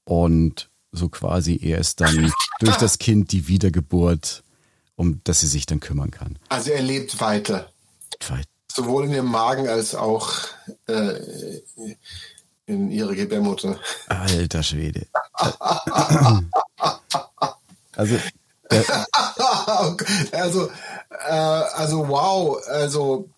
Und 0.04 0.70
so 0.92 1.10
quasi 1.10 1.60
er 1.62 1.78
ist 1.78 2.02
dann 2.02 2.32
durch 2.60 2.76
das 2.78 2.98
Kind 2.98 3.32
die 3.32 3.48
Wiedergeburt, 3.48 4.44
um 4.96 5.22
dass 5.24 5.40
sie 5.42 5.48
sich 5.48 5.66
dann 5.66 5.80
kümmern 5.80 6.12
kann. 6.12 6.38
Also 6.50 6.72
er 6.72 6.82
lebt 6.82 7.20
weiter. 7.22 7.72
Weit. 8.28 8.46
Sowohl 8.72 9.06
in 9.06 9.14
ihrem 9.14 9.32
Magen 9.32 9.68
als 9.68 9.96
auch 9.96 10.32
äh, 10.88 11.20
in 12.66 12.90
ihre 12.90 13.16
Gebärmutter. 13.16 13.80
Alter 14.08 14.64
Schwede. 14.64 15.08
also, 17.96 18.18
also, 20.32 20.72
äh, 21.28 21.32
also 21.32 22.08
wow, 22.08 22.62
also 22.68 23.30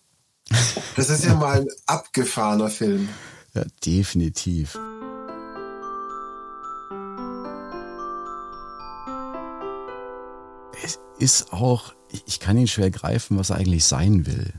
das 0.96 1.10
ist 1.10 1.24
ja 1.24 1.34
mal 1.34 1.60
ein 1.60 1.68
abgefahrener 1.86 2.68
Film. 2.68 3.08
Ja, 3.54 3.64
definitiv. 3.84 4.78
Es 10.82 10.98
ist 11.18 11.52
auch, 11.52 11.94
ich 12.26 12.40
kann 12.40 12.58
ihn 12.58 12.66
schwer 12.66 12.90
greifen, 12.90 13.38
was 13.38 13.50
er 13.50 13.56
eigentlich 13.56 13.84
sein 13.84 14.26
will. 14.26 14.52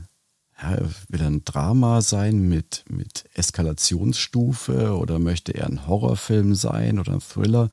Ja, 0.60 0.78
will 1.08 1.20
er 1.20 1.26
ein 1.26 1.44
Drama 1.44 2.00
sein 2.00 2.40
mit, 2.48 2.84
mit 2.88 3.24
Eskalationsstufe 3.34 4.96
oder 4.96 5.18
möchte 5.18 5.52
er 5.52 5.66
ein 5.66 5.86
Horrorfilm 5.86 6.54
sein 6.54 6.98
oder 6.98 7.12
ein 7.12 7.20
Thriller? 7.20 7.70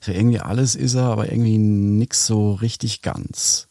Also 0.00 0.12
irgendwie 0.12 0.40
alles 0.40 0.74
ist 0.74 0.94
er, 0.94 1.04
aber 1.04 1.30
irgendwie 1.30 1.58
nix 1.58 2.26
so 2.26 2.54
richtig 2.54 3.02
ganz. 3.02 3.68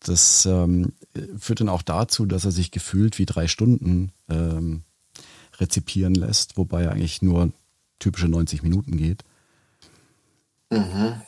Das 0.00 0.46
ähm, 0.46 0.94
führt 1.38 1.60
dann 1.60 1.68
auch 1.68 1.82
dazu, 1.82 2.26
dass 2.26 2.44
er 2.44 2.52
sich 2.52 2.70
gefühlt 2.70 3.18
wie 3.18 3.26
drei 3.26 3.48
Stunden 3.48 4.12
ähm, 4.28 4.82
rezipieren 5.58 6.14
lässt, 6.14 6.56
wobei 6.56 6.84
er 6.84 6.92
eigentlich 6.92 7.22
nur 7.22 7.52
typische 7.98 8.28
90 8.28 8.62
Minuten 8.62 8.96
geht. 8.96 9.24
Mhm. 10.70 11.20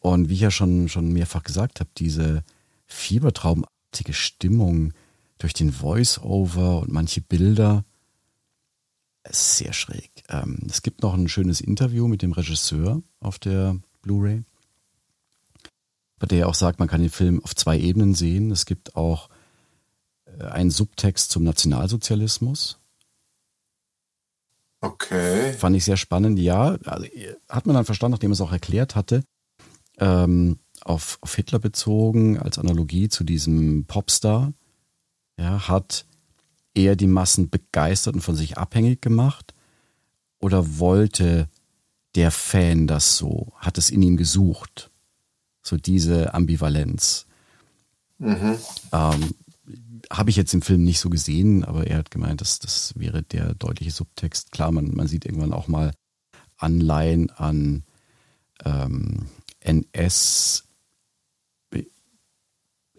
Und 0.00 0.28
wie 0.28 0.34
ich 0.34 0.40
ja 0.40 0.50
schon, 0.50 0.88
schon 0.88 1.12
mehrfach 1.12 1.42
gesagt 1.42 1.80
habe, 1.80 1.90
diese 1.98 2.44
fiebertraumartige 2.86 4.12
Stimmung 4.12 4.92
durch 5.38 5.54
den 5.54 5.72
Voice-Over 5.72 6.80
und 6.80 6.92
manche 6.92 7.20
Bilder, 7.20 7.84
ist 9.28 9.56
sehr 9.56 9.72
schräg. 9.72 10.10
Ähm, 10.28 10.58
es 10.68 10.82
gibt 10.82 11.02
noch 11.02 11.14
ein 11.14 11.28
schönes 11.28 11.60
Interview 11.60 12.08
mit 12.08 12.22
dem 12.22 12.32
Regisseur 12.32 13.02
auf 13.20 13.38
der 13.38 13.76
Blu-ray 14.02 14.44
bei 16.18 16.26
der 16.26 16.40
er 16.40 16.48
auch 16.48 16.54
sagt, 16.54 16.78
man 16.78 16.88
kann 16.88 17.00
den 17.00 17.10
Film 17.10 17.42
auf 17.42 17.54
zwei 17.54 17.78
Ebenen 17.78 18.14
sehen. 18.14 18.50
Es 18.50 18.66
gibt 18.66 18.96
auch 18.96 19.28
äh, 20.26 20.44
einen 20.44 20.70
Subtext 20.70 21.30
zum 21.30 21.44
Nationalsozialismus. 21.44 22.78
Okay. 24.80 25.54
Fand 25.54 25.76
ich 25.76 25.84
sehr 25.84 25.96
spannend. 25.96 26.38
Ja, 26.38 26.76
also, 26.84 27.06
hat 27.48 27.66
man 27.66 27.74
dann 27.74 27.84
verstanden, 27.84 28.12
nachdem 28.12 28.30
er 28.30 28.34
es 28.34 28.40
auch 28.40 28.52
erklärt 28.52 28.94
hatte, 28.94 29.24
ähm, 29.98 30.58
auf, 30.82 31.18
auf 31.20 31.34
Hitler 31.34 31.58
bezogen, 31.58 32.38
als 32.38 32.58
Analogie 32.58 33.08
zu 33.08 33.24
diesem 33.24 33.86
Popstar, 33.86 34.52
ja, 35.38 35.68
hat 35.68 36.06
er 36.74 36.96
die 36.96 37.06
Massen 37.06 37.48
begeistert 37.50 38.14
und 38.14 38.20
von 38.20 38.36
sich 38.36 38.58
abhängig 38.58 39.00
gemacht? 39.00 39.54
Oder 40.38 40.78
wollte 40.78 41.48
der 42.14 42.30
Fan 42.30 42.86
das 42.86 43.16
so? 43.16 43.52
Hat 43.56 43.78
es 43.78 43.90
in 43.90 44.02
ihm 44.02 44.16
gesucht? 44.16 44.90
So 45.64 45.76
diese 45.76 46.34
Ambivalenz. 46.34 47.26
Mhm. 48.18 48.56
Ähm, 48.92 49.34
Habe 50.10 50.30
ich 50.30 50.36
jetzt 50.36 50.54
im 50.54 50.62
Film 50.62 50.84
nicht 50.84 51.00
so 51.00 51.10
gesehen, 51.10 51.64
aber 51.64 51.86
er 51.86 51.98
hat 51.98 52.10
gemeint, 52.10 52.40
dass 52.40 52.58
das 52.58 52.92
wäre 52.96 53.22
der 53.22 53.54
deutliche 53.54 53.90
Subtext. 53.90 54.52
Klar, 54.52 54.70
man, 54.70 54.94
man 54.94 55.08
sieht 55.08 55.24
irgendwann 55.24 55.52
auch 55.52 55.66
mal 55.66 55.92
Anleihen 56.56 57.30
an 57.30 57.84
ähm, 58.64 59.26
NS 59.60 60.64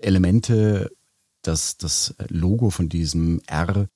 Elemente, 0.05 0.91
das, 1.41 1.77
das 1.77 2.15
Logo 2.29 2.69
von 2.69 2.89
diesem 2.89 3.41
R 3.48 3.88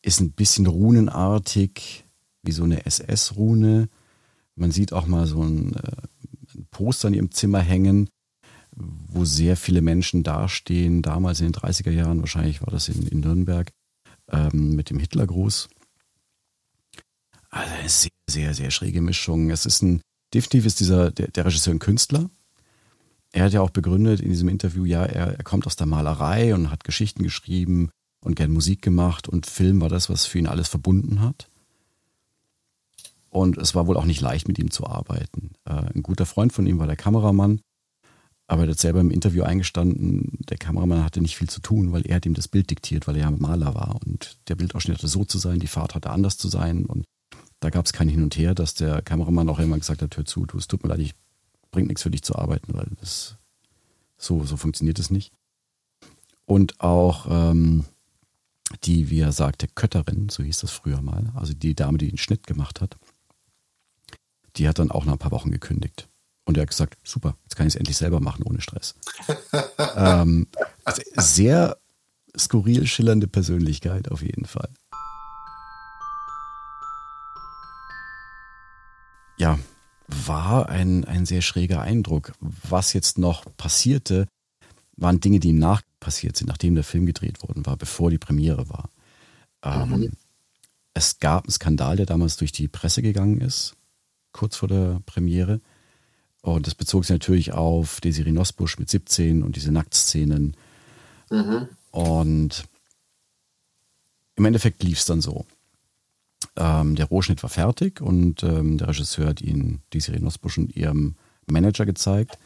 ist 0.00 0.20
ein 0.20 0.32
bisschen 0.32 0.66
runenartig, 0.66 2.04
wie 2.42 2.52
so 2.52 2.64
eine 2.64 2.86
SS-Rune. 2.86 3.88
Man 4.54 4.70
sieht 4.70 4.92
auch 4.92 5.06
mal 5.06 5.26
so 5.26 5.42
ein, 5.42 5.74
äh, 5.74 5.92
ein 6.17 6.17
Poster 6.78 7.08
in 7.08 7.14
ihrem 7.14 7.32
Zimmer 7.32 7.58
hängen, 7.58 8.08
wo 8.76 9.24
sehr 9.24 9.56
viele 9.56 9.82
Menschen 9.82 10.22
dastehen. 10.22 11.02
Damals 11.02 11.40
in 11.40 11.50
den 11.50 11.60
30er 11.60 11.90
Jahren, 11.90 12.20
wahrscheinlich 12.20 12.60
war 12.60 12.70
das 12.70 12.88
in, 12.88 13.08
in 13.08 13.18
Nürnberg, 13.18 13.72
ähm, 14.30 14.76
mit 14.76 14.90
dem 14.90 15.00
Hitlergruß. 15.00 15.68
Also 17.50 17.74
eine 17.74 17.88
sehr, 17.88 18.10
sehr, 18.30 18.54
sehr 18.54 18.70
schräge 18.70 19.00
Mischung. 19.00 19.50
Es 19.50 19.66
ist 19.66 19.82
ein, 19.82 20.02
definitiv 20.32 20.66
ist 20.66 20.78
dieser, 20.78 21.10
der, 21.10 21.32
der 21.32 21.46
Regisseur 21.46 21.74
ein 21.74 21.80
Künstler. 21.80 22.30
Er 23.32 23.46
hat 23.46 23.52
ja 23.52 23.60
auch 23.60 23.70
begründet 23.70 24.20
in 24.20 24.30
diesem 24.30 24.48
Interview, 24.48 24.84
ja, 24.84 25.04
er, 25.04 25.36
er 25.36 25.44
kommt 25.44 25.66
aus 25.66 25.74
der 25.74 25.86
Malerei 25.88 26.54
und 26.54 26.70
hat 26.70 26.84
Geschichten 26.84 27.24
geschrieben 27.24 27.90
und 28.24 28.36
gern 28.36 28.52
Musik 28.52 28.82
gemacht 28.82 29.28
und 29.28 29.46
Film 29.46 29.80
war 29.80 29.88
das, 29.88 30.08
was 30.08 30.26
für 30.26 30.38
ihn 30.38 30.46
alles 30.46 30.68
verbunden 30.68 31.22
hat. 31.22 31.50
Und 33.30 33.58
es 33.58 33.74
war 33.74 33.86
wohl 33.86 33.96
auch 33.96 34.04
nicht 34.04 34.20
leicht, 34.20 34.48
mit 34.48 34.58
ihm 34.58 34.70
zu 34.70 34.86
arbeiten. 34.86 35.52
Äh, 35.64 35.94
ein 35.94 36.02
guter 36.02 36.26
Freund 36.26 36.52
von 36.52 36.66
ihm 36.66 36.78
war 36.78 36.86
der 36.86 36.96
Kameramann, 36.96 37.60
aber 38.46 38.64
er 38.64 38.70
hat 38.70 38.78
selber 38.78 39.00
im 39.00 39.10
Interview 39.10 39.42
eingestanden, 39.42 40.38
der 40.48 40.56
Kameramann 40.56 41.04
hatte 41.04 41.20
nicht 41.20 41.36
viel 41.36 41.50
zu 41.50 41.60
tun, 41.60 41.92
weil 41.92 42.06
er 42.06 42.16
hat 42.16 42.26
ihm 42.26 42.32
das 42.32 42.48
Bild 42.48 42.70
diktiert, 42.70 43.06
weil 43.06 43.16
er 43.16 43.22
ja 43.22 43.30
Maler 43.30 43.74
war. 43.74 44.00
Und 44.06 44.38
der 44.48 44.54
Bildausschnitt 44.54 44.96
hatte 44.96 45.08
so 45.08 45.24
zu 45.24 45.36
sein, 45.36 45.60
die 45.60 45.66
Fahrt 45.66 45.94
hatte 45.94 46.10
anders 46.10 46.38
zu 46.38 46.48
sein. 46.48 46.86
Und 46.86 47.04
da 47.60 47.68
gab 47.68 47.84
es 47.84 47.92
kein 47.92 48.08
Hin 48.08 48.22
und 48.22 48.36
Her, 48.38 48.54
dass 48.54 48.72
der 48.72 49.02
Kameramann 49.02 49.50
auch 49.50 49.58
immer 49.58 49.76
gesagt 49.76 50.00
hat, 50.00 50.16
hör 50.16 50.24
zu, 50.24 50.46
du, 50.46 50.56
es 50.56 50.66
tut 50.66 50.82
mir 50.82 50.88
leid, 50.88 51.00
ich 51.00 51.14
bringt 51.70 51.88
nichts 51.88 52.02
für 52.02 52.10
dich 52.10 52.22
zu 52.22 52.36
arbeiten, 52.36 52.72
weil 52.72 52.88
das 53.00 53.36
so, 54.16 54.44
so 54.44 54.56
funktioniert 54.56 54.98
es 54.98 55.10
nicht. 55.10 55.32
Und 56.46 56.80
auch 56.80 57.26
ähm, 57.28 57.84
die, 58.84 59.10
wie 59.10 59.20
er 59.20 59.32
sagte, 59.32 59.68
Kötterin, 59.68 60.30
so 60.30 60.42
hieß 60.42 60.60
das 60.60 60.70
früher 60.70 61.02
mal, 61.02 61.30
also 61.34 61.52
die 61.52 61.74
Dame, 61.74 61.98
die 61.98 62.08
den 62.08 62.18
Schnitt 62.18 62.46
gemacht 62.46 62.80
hat, 62.80 62.96
die 64.58 64.68
hat 64.68 64.78
dann 64.78 64.90
auch 64.90 65.04
nach 65.04 65.14
ein 65.14 65.18
paar 65.18 65.30
Wochen 65.30 65.50
gekündigt. 65.50 66.08
Und 66.44 66.56
er 66.56 66.62
hat 66.62 66.70
gesagt, 66.70 66.96
super, 67.04 67.36
jetzt 67.44 67.56
kann 67.56 67.66
ich 67.66 67.74
es 67.74 67.78
endlich 67.78 67.96
selber 67.96 68.20
machen 68.20 68.42
ohne 68.42 68.60
Stress. 68.60 68.94
ähm, 69.96 70.46
also 70.84 71.02
sehr 71.16 71.78
skurril 72.36 72.86
schillernde 72.86 73.28
Persönlichkeit 73.28 74.10
auf 74.10 74.22
jeden 74.22 74.46
Fall. 74.46 74.70
Ja, 79.36 79.58
war 80.08 80.68
ein, 80.68 81.04
ein 81.04 81.26
sehr 81.26 81.42
schräger 81.42 81.82
Eindruck. 81.82 82.32
Was 82.40 82.92
jetzt 82.92 83.18
noch 83.18 83.44
passierte, 83.56 84.26
waren 84.96 85.20
Dinge, 85.20 85.38
die 85.38 85.52
Nach 85.52 85.82
passiert 86.00 86.36
sind, 86.36 86.48
nachdem 86.48 86.74
der 86.74 86.84
Film 86.84 87.06
gedreht 87.06 87.42
worden 87.42 87.66
war, 87.66 87.76
bevor 87.76 88.10
die 88.10 88.18
Premiere 88.18 88.68
war. 88.68 88.90
Ähm, 89.62 89.90
mhm. 89.90 90.12
Es 90.94 91.20
gab 91.20 91.44
einen 91.44 91.52
Skandal, 91.52 91.96
der 91.96 92.06
damals 92.06 92.36
durch 92.36 92.50
die 92.50 92.68
Presse 92.68 93.02
gegangen 93.02 93.40
ist, 93.40 93.76
kurz 94.38 94.56
vor 94.56 94.68
der 94.68 95.02
Premiere. 95.04 95.60
Und 96.42 96.66
das 96.66 96.76
bezog 96.76 97.04
sich 97.04 97.10
natürlich 97.10 97.52
auf 97.52 98.00
Desiree 98.00 98.30
Nosbusch 98.30 98.78
mit 98.78 98.88
17 98.88 99.42
und 99.42 99.56
diese 99.56 99.72
Nacktszenen. 99.72 100.56
Mhm. 101.30 101.68
Und 101.90 102.64
im 104.36 104.44
Endeffekt 104.44 104.82
lief 104.84 104.98
es 104.98 105.06
dann 105.06 105.20
so. 105.20 105.44
Ähm, 106.56 106.94
der 106.94 107.06
Rohschnitt 107.06 107.42
war 107.42 107.50
fertig 107.50 108.00
und 108.00 108.44
ähm, 108.44 108.78
der 108.78 108.88
Regisseur 108.88 109.26
hat 109.26 109.40
ihn, 109.40 109.80
Desiree 109.92 110.20
Nosbusch 110.20 110.58
und 110.58 110.76
ihrem 110.76 111.16
Manager 111.46 111.84
gezeigt. 111.84 112.38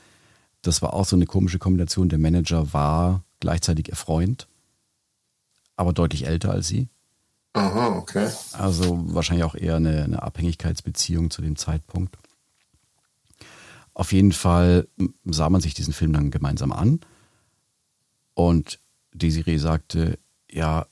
Das 0.62 0.80
war 0.80 0.94
auch 0.94 1.04
so 1.04 1.16
eine 1.16 1.26
komische 1.26 1.58
Kombination. 1.58 2.08
Der 2.08 2.18
Manager 2.18 2.72
war 2.72 3.22
gleichzeitig 3.40 3.88
ihr 3.88 3.96
Freund, 3.96 4.48
aber 5.76 5.92
deutlich 5.92 6.26
älter 6.26 6.52
als 6.52 6.68
sie. 6.68 6.88
Aha, 7.54 7.96
okay. 7.96 8.30
Also 8.52 9.02
wahrscheinlich 9.14 9.44
auch 9.44 9.54
eher 9.54 9.76
eine, 9.76 10.04
eine 10.04 10.22
Abhängigkeitsbeziehung 10.22 11.30
zu 11.30 11.42
dem 11.42 11.56
Zeitpunkt. 11.56 12.16
Auf 13.94 14.12
jeden 14.12 14.32
Fall 14.32 14.88
sah 15.24 15.50
man 15.50 15.60
sich 15.60 15.74
diesen 15.74 15.92
Film 15.92 16.14
dann 16.14 16.30
gemeinsam 16.30 16.72
an 16.72 17.00
und 18.34 18.78
Desiree 19.12 19.58
sagte, 19.58 20.18
ja, 20.50 20.86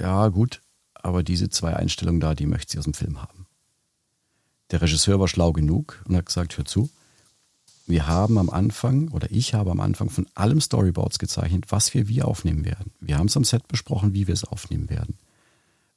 ja, 0.00 0.28
gut, 0.28 0.62
aber 0.94 1.22
diese 1.22 1.50
zwei 1.50 1.76
Einstellungen 1.76 2.20
da, 2.20 2.34
die 2.34 2.46
möchte 2.46 2.72
sie 2.72 2.78
aus 2.78 2.84
dem 2.84 2.94
Film 2.94 3.20
haben. 3.20 3.46
Der 4.70 4.80
Regisseur 4.80 5.20
war 5.20 5.28
schlau 5.28 5.52
genug 5.52 6.02
und 6.06 6.16
hat 6.16 6.26
gesagt, 6.26 6.56
hör 6.56 6.64
zu, 6.64 6.88
wir 7.86 8.06
haben 8.06 8.38
am 8.38 8.50
Anfang 8.50 9.08
oder 9.08 9.30
ich 9.30 9.52
habe 9.52 9.70
am 9.70 9.80
Anfang 9.80 10.10
von 10.10 10.26
allem 10.34 10.60
Storyboards 10.60 11.18
gezeichnet, 11.18 11.66
was 11.70 11.92
wir 11.92 12.08
wie 12.08 12.22
aufnehmen 12.22 12.64
werden. 12.64 12.92
Wir 13.00 13.18
haben 13.18 13.26
es 13.26 13.36
am 13.36 13.44
Set 13.44 13.66
besprochen, 13.68 14.14
wie 14.14 14.28
wir 14.28 14.34
es 14.34 14.44
aufnehmen 14.44 14.88
werden. 14.88 15.18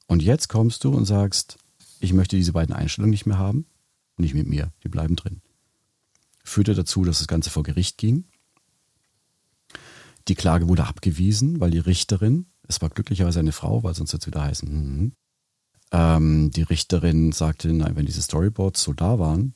Und 0.06 0.22
jetzt 0.22 0.48
kommst 0.48 0.84
du 0.84 0.90
und 0.90 1.04
sagst, 1.04 1.58
ich 2.00 2.12
möchte 2.12 2.36
diese 2.36 2.52
beiden 2.52 2.74
Einstellungen 2.74 3.10
nicht 3.10 3.26
mehr 3.26 3.38
haben. 3.38 3.66
Nicht 4.16 4.34
mit 4.34 4.46
mir, 4.46 4.72
die 4.82 4.88
bleiben 4.88 5.16
drin. 5.16 5.40
Führte 6.44 6.74
dazu, 6.74 7.04
dass 7.04 7.18
das 7.18 7.26
Ganze 7.26 7.50
vor 7.50 7.62
Gericht 7.62 7.98
ging. 7.98 8.24
Die 10.28 10.34
Klage 10.34 10.68
wurde 10.68 10.86
abgewiesen, 10.86 11.60
weil 11.60 11.70
die 11.70 11.78
Richterin, 11.78 12.46
es 12.68 12.80
war 12.80 12.90
glücklicherweise 12.90 13.40
eine 13.40 13.52
Frau, 13.52 13.82
weil 13.82 13.94
sonst 13.94 14.14
es 14.14 14.26
wieder 14.26 14.42
heißen, 14.42 14.68
hm, 14.68 15.12
ähm, 15.90 16.50
die 16.50 16.62
Richterin 16.62 17.32
sagte, 17.32 17.72
nein, 17.72 17.96
wenn 17.96 18.06
diese 18.06 18.22
Storyboards 18.22 18.82
so 18.82 18.92
da 18.92 19.18
waren, 19.18 19.54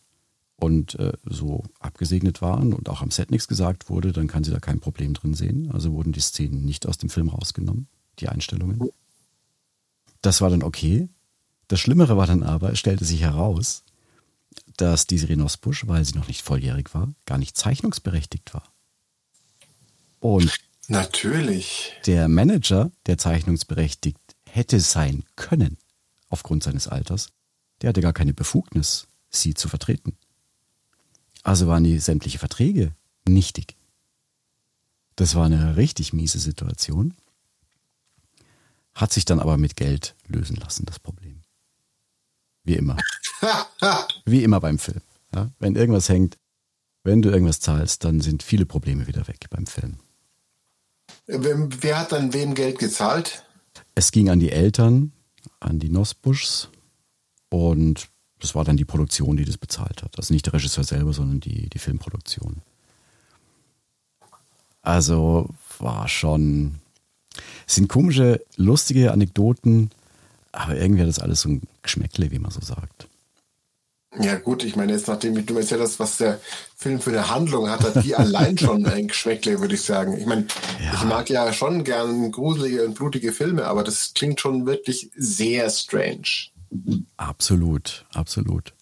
und 0.61 0.99
äh, 0.99 1.13
so 1.25 1.65
abgesegnet 1.79 2.43
waren 2.43 2.73
und 2.73 2.89
auch 2.89 3.01
am 3.01 3.11
Set 3.11 3.31
nichts 3.31 3.47
gesagt 3.47 3.89
wurde, 3.89 4.13
dann 4.13 4.27
kann 4.27 4.43
sie 4.43 4.51
da 4.51 4.59
kein 4.59 4.81
Problem 4.81 5.15
drin 5.15 5.35
sehen. 5.35 5.71
Also 5.73 5.93
wurden 5.93 6.13
die 6.13 6.21
Szenen 6.21 6.65
nicht 6.65 6.87
aus 6.87 6.99
dem 6.99 7.11
Film 7.11 7.29
rausgenommen, 7.29 7.87
die 8.19 8.29
Einstellungen. 8.29 8.91
Das 10.23 10.41
war 10.41 10.51
dann 10.51 10.63
okay. 10.63 11.09
Das 11.69 11.81
Schlimmere 11.81 12.17
war 12.17 12.27
dann 12.27 12.43
aber, 12.43 12.73
es 12.73 12.79
stellte 12.79 13.05
sich 13.05 13.21
heraus, 13.21 13.85
dass 14.77 15.07
diese 15.07 15.29
Renosbusch, 15.29 15.87
weil 15.87 16.05
sie 16.05 16.17
noch 16.17 16.29
nicht 16.29 16.43
volljährig 16.43 16.95
war, 16.95 17.13
gar 17.27 17.39
nicht 17.39 17.57
zeichnungsberechtigt 17.57 18.55
war. 18.55 18.73
Und 20.21 20.59
natürlich. 20.89 21.93
Der 22.07 22.29
Manager, 22.29 22.91
der 23.07 23.19
zeichnungsberechtigt 23.19 24.19
hätte 24.49 24.81
sein 24.81 25.25
können, 25.37 25.79
aufgrund 26.29 26.63
seines 26.63 26.89
Alters, 26.89 27.31
der 27.83 27.91
hatte 27.91 28.01
gar 28.01 28.13
keine 28.13 28.35
Befugnis, 28.35 29.07
sie 29.31 29.55
zu 29.55 29.69
vertreten. 29.69 30.17
Also 31.43 31.67
waren 31.67 31.85
die 31.85 31.99
sämtliche 31.99 32.39
Verträge 32.39 32.95
nichtig. 33.27 33.77
Das 35.17 35.35
war 35.35 35.47
eine 35.47 35.77
richtig 35.77 36.13
miese 36.13 36.39
Situation. 36.39 37.15
Hat 38.99 39.13
sich 39.13 39.25
dann 39.25 39.39
aber 39.39 39.57
mit 39.57 39.77
Geld 39.77 40.17
lösen 40.27 40.57
lassen, 40.57 40.85
das 40.85 40.99
Problem. 40.99 41.43
Wie 42.65 42.75
immer. 42.75 42.97
Wie 44.25 44.43
immer 44.43 44.59
beim 44.59 44.81
Film. 44.81 45.01
Ja, 45.33 45.53
wenn 45.61 45.77
irgendwas 45.77 46.09
hängt, 46.09 46.37
wenn 47.05 47.23
du 47.23 47.31
irgendwas 47.31 47.61
zahlst, 47.61 48.03
dann 48.03 48.21
sind 48.21 48.43
viele 48.43 48.67
Probleme 48.67 49.07
wieder 49.07 49.29
weg 49.29 49.47
beim 49.51 49.69
Film. 49.69 49.99
Wer 51.27 52.01
hat 52.01 52.11
dann 52.11 52.33
wem 52.33 52.55
Geld 52.55 52.81
gezahlt? 52.81 53.45
Es 53.95 54.11
ging 54.11 54.31
an 54.31 54.41
die 54.41 54.51
Eltern, 54.51 55.13
an 55.61 55.79
die 55.79 55.91
Nosbuschs 55.91 56.69
und 57.51 58.09
das 58.41 58.57
war 58.57 58.65
dann 58.65 58.77
die 58.77 58.85
Produktion, 58.85 59.37
die 59.37 59.45
das 59.45 59.59
bezahlt 59.59 60.03
hat. 60.03 60.19
Also 60.19 60.35
nicht 60.35 60.47
der 60.47 60.55
Regisseur 60.55 60.83
selber, 60.83 61.13
sondern 61.13 61.39
die, 61.39 61.69
die 61.69 61.79
Filmproduktion. 61.79 62.63
Also 64.83 65.51
war 65.79 66.09
schon. 66.09 66.81
Es 67.66 67.77
sind 67.77 67.88
komische, 67.88 68.42
lustige 68.57 69.12
Anekdoten, 69.12 69.90
aber 70.53 70.77
irgendwie 70.77 71.03
hat 71.03 71.09
das 71.09 71.18
alles 71.18 71.42
so 71.42 71.51
ein 71.51 71.62
Geschmäckle, 71.83 72.31
wie 72.31 72.38
man 72.38 72.51
so 72.51 72.61
sagt. 72.61 73.09
Ja, 74.20 74.37
gut, 74.37 74.64
ich 74.64 74.74
meine, 74.74 74.92
jetzt 74.92 75.07
nachdem 75.07 75.35
du 75.46 75.55
mir 75.55 75.61
erzählt 75.61 75.83
hast, 75.83 76.01
was 76.01 76.16
der 76.16 76.40
Film 76.77 77.01
für 77.01 77.11
eine 77.11 77.31
Handlung 77.31 77.68
hat, 77.68 77.81
hat 77.83 78.05
die 78.05 78.14
allein 78.14 78.57
schon 78.57 78.85
ein 78.87 79.09
Geschmäckle, 79.09 79.61
würde 79.61 79.74
ich 79.74 79.83
sagen. 79.83 80.16
Ich 80.18 80.27
meine, 80.27 80.46
ja. 80.83 80.94
ich 80.94 81.05
mag 81.05 81.29
ja 81.29 81.53
schon 81.53 81.85
gern 81.85 82.33
gruselige 82.33 82.87
und 82.87 82.94
blutige 82.94 83.33
Filme, 83.33 83.66
aber 83.66 83.85
das 83.85 84.14
klingt 84.14 84.40
schon 84.40 84.66
wirklich 84.66 85.11
sehr 85.14 85.68
strange. 85.68 86.48
Absolut, 87.16 88.07
absolut. 88.12 88.72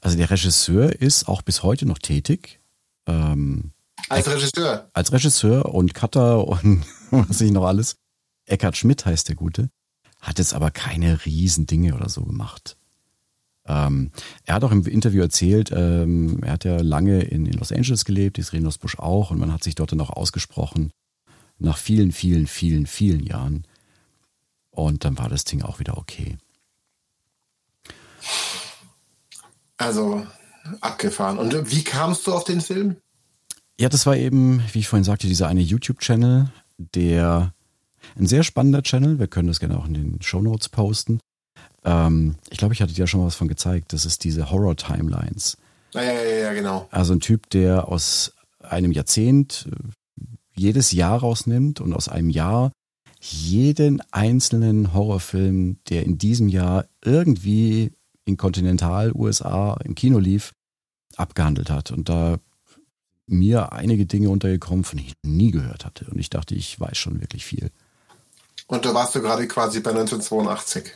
Also 0.00 0.16
der 0.16 0.30
Regisseur 0.30 1.00
ist 1.00 1.28
auch 1.28 1.42
bis 1.42 1.62
heute 1.62 1.86
noch 1.86 1.98
tätig. 1.98 2.60
Ähm, 3.06 3.70
als 4.08 4.28
Regisseur? 4.28 4.88
Als 4.92 5.12
Regisseur 5.12 5.74
und 5.74 5.94
Cutter 5.94 6.46
und 6.46 6.84
was 7.28 7.40
ich 7.40 7.52
noch 7.52 7.64
alles. 7.64 7.96
Eckhard 8.46 8.76
Schmidt 8.76 9.06
heißt 9.06 9.28
der 9.28 9.36
Gute. 9.36 9.70
Hat 10.20 10.38
jetzt 10.38 10.54
aber 10.54 10.70
keine 10.70 11.24
Riesendinge 11.24 11.94
oder 11.94 12.08
so 12.08 12.24
gemacht. 12.24 12.76
Ähm, 13.66 14.10
er 14.44 14.54
hat 14.54 14.64
auch 14.64 14.72
im 14.72 14.86
Interview 14.86 15.22
erzählt, 15.22 15.72
ähm, 15.72 16.42
er 16.42 16.52
hat 16.52 16.64
ja 16.64 16.80
lange 16.80 17.22
in, 17.22 17.46
in 17.46 17.54
Los 17.54 17.72
Angeles 17.72 18.04
gelebt, 18.04 18.36
die 18.36 18.60
Busch 18.78 18.98
auch, 18.98 19.30
und 19.30 19.38
man 19.38 19.52
hat 19.52 19.64
sich 19.64 19.74
dort 19.74 19.92
dann 19.92 20.00
auch 20.00 20.10
ausgesprochen 20.10 20.92
Nach 21.58 21.76
vielen, 21.76 22.12
vielen, 22.12 22.46
vielen, 22.46 22.86
vielen 22.86 23.24
Jahren. 23.24 23.66
Und 24.70 25.04
dann 25.04 25.18
war 25.18 25.28
das 25.28 25.44
Ding 25.44 25.62
auch 25.62 25.80
wieder 25.80 25.96
okay. 25.96 26.36
Also 29.78 30.26
abgefahren. 30.80 31.38
Und 31.38 31.70
wie 31.70 31.82
kamst 31.82 32.26
du 32.26 32.34
auf 32.34 32.44
den 32.44 32.60
Film? 32.60 32.96
Ja, 33.78 33.88
das 33.88 34.06
war 34.06 34.16
eben, 34.16 34.62
wie 34.72 34.80
ich 34.80 34.88
vorhin 34.88 35.04
sagte, 35.04 35.26
dieser 35.26 35.48
eine 35.48 35.60
YouTube-Channel, 35.60 36.50
der 36.78 37.52
ein 38.16 38.26
sehr 38.26 38.42
spannender 38.42 38.82
Channel. 38.82 39.18
Wir 39.18 39.26
können 39.26 39.48
das 39.48 39.60
gerne 39.60 39.78
auch 39.78 39.86
in 39.86 39.94
den 39.94 40.22
Show 40.22 40.40
Notes 40.40 40.68
posten. 40.68 41.20
Ähm, 41.84 42.36
ich 42.50 42.58
glaube, 42.58 42.74
ich 42.74 42.82
hatte 42.82 42.92
dir 42.92 43.00
ja 43.00 43.06
schon 43.06 43.20
mal 43.20 43.26
was 43.26 43.34
von 43.34 43.48
gezeigt. 43.48 43.92
Das 43.92 44.06
ist 44.06 44.24
diese 44.24 44.50
Horror-Timelines. 44.50 45.58
Ja, 45.94 46.02
ja, 46.02 46.12
ja, 46.12 46.36
ja, 46.38 46.52
genau. 46.52 46.88
Also 46.90 47.14
ein 47.14 47.20
Typ, 47.20 47.48
der 47.50 47.88
aus 47.88 48.34
einem 48.60 48.92
Jahrzehnt 48.92 49.68
äh, 49.70 50.22
jedes 50.54 50.92
Jahr 50.92 51.20
rausnimmt 51.20 51.80
und 51.80 51.92
aus 51.92 52.08
einem 52.08 52.30
Jahr 52.30 52.72
jeden 53.20 54.02
einzelnen 54.12 54.92
Horrorfilm, 54.92 55.78
der 55.88 56.04
in 56.04 56.18
diesem 56.18 56.48
Jahr 56.48 56.86
irgendwie 57.04 57.92
in 58.24 58.36
Kontinental-USA 58.36 59.78
im 59.84 59.94
Kino 59.94 60.18
lief, 60.18 60.52
abgehandelt 61.16 61.70
hat. 61.70 61.90
Und 61.90 62.08
da 62.08 62.38
mir 63.26 63.72
einige 63.72 64.06
Dinge 64.06 64.30
untergekommen, 64.30 64.84
von 64.84 64.98
denen 64.98 65.08
ich 65.08 65.16
nie 65.28 65.50
gehört 65.50 65.84
hatte. 65.84 66.06
Und 66.06 66.18
ich 66.18 66.30
dachte, 66.30 66.54
ich 66.54 66.78
weiß 66.78 66.96
schon 66.96 67.20
wirklich 67.20 67.44
viel. 67.44 67.70
Und 68.66 68.84
da 68.84 68.94
warst 68.94 69.14
du 69.14 69.22
gerade 69.22 69.46
quasi 69.46 69.80
bei 69.80 69.90
1982. 69.90 70.92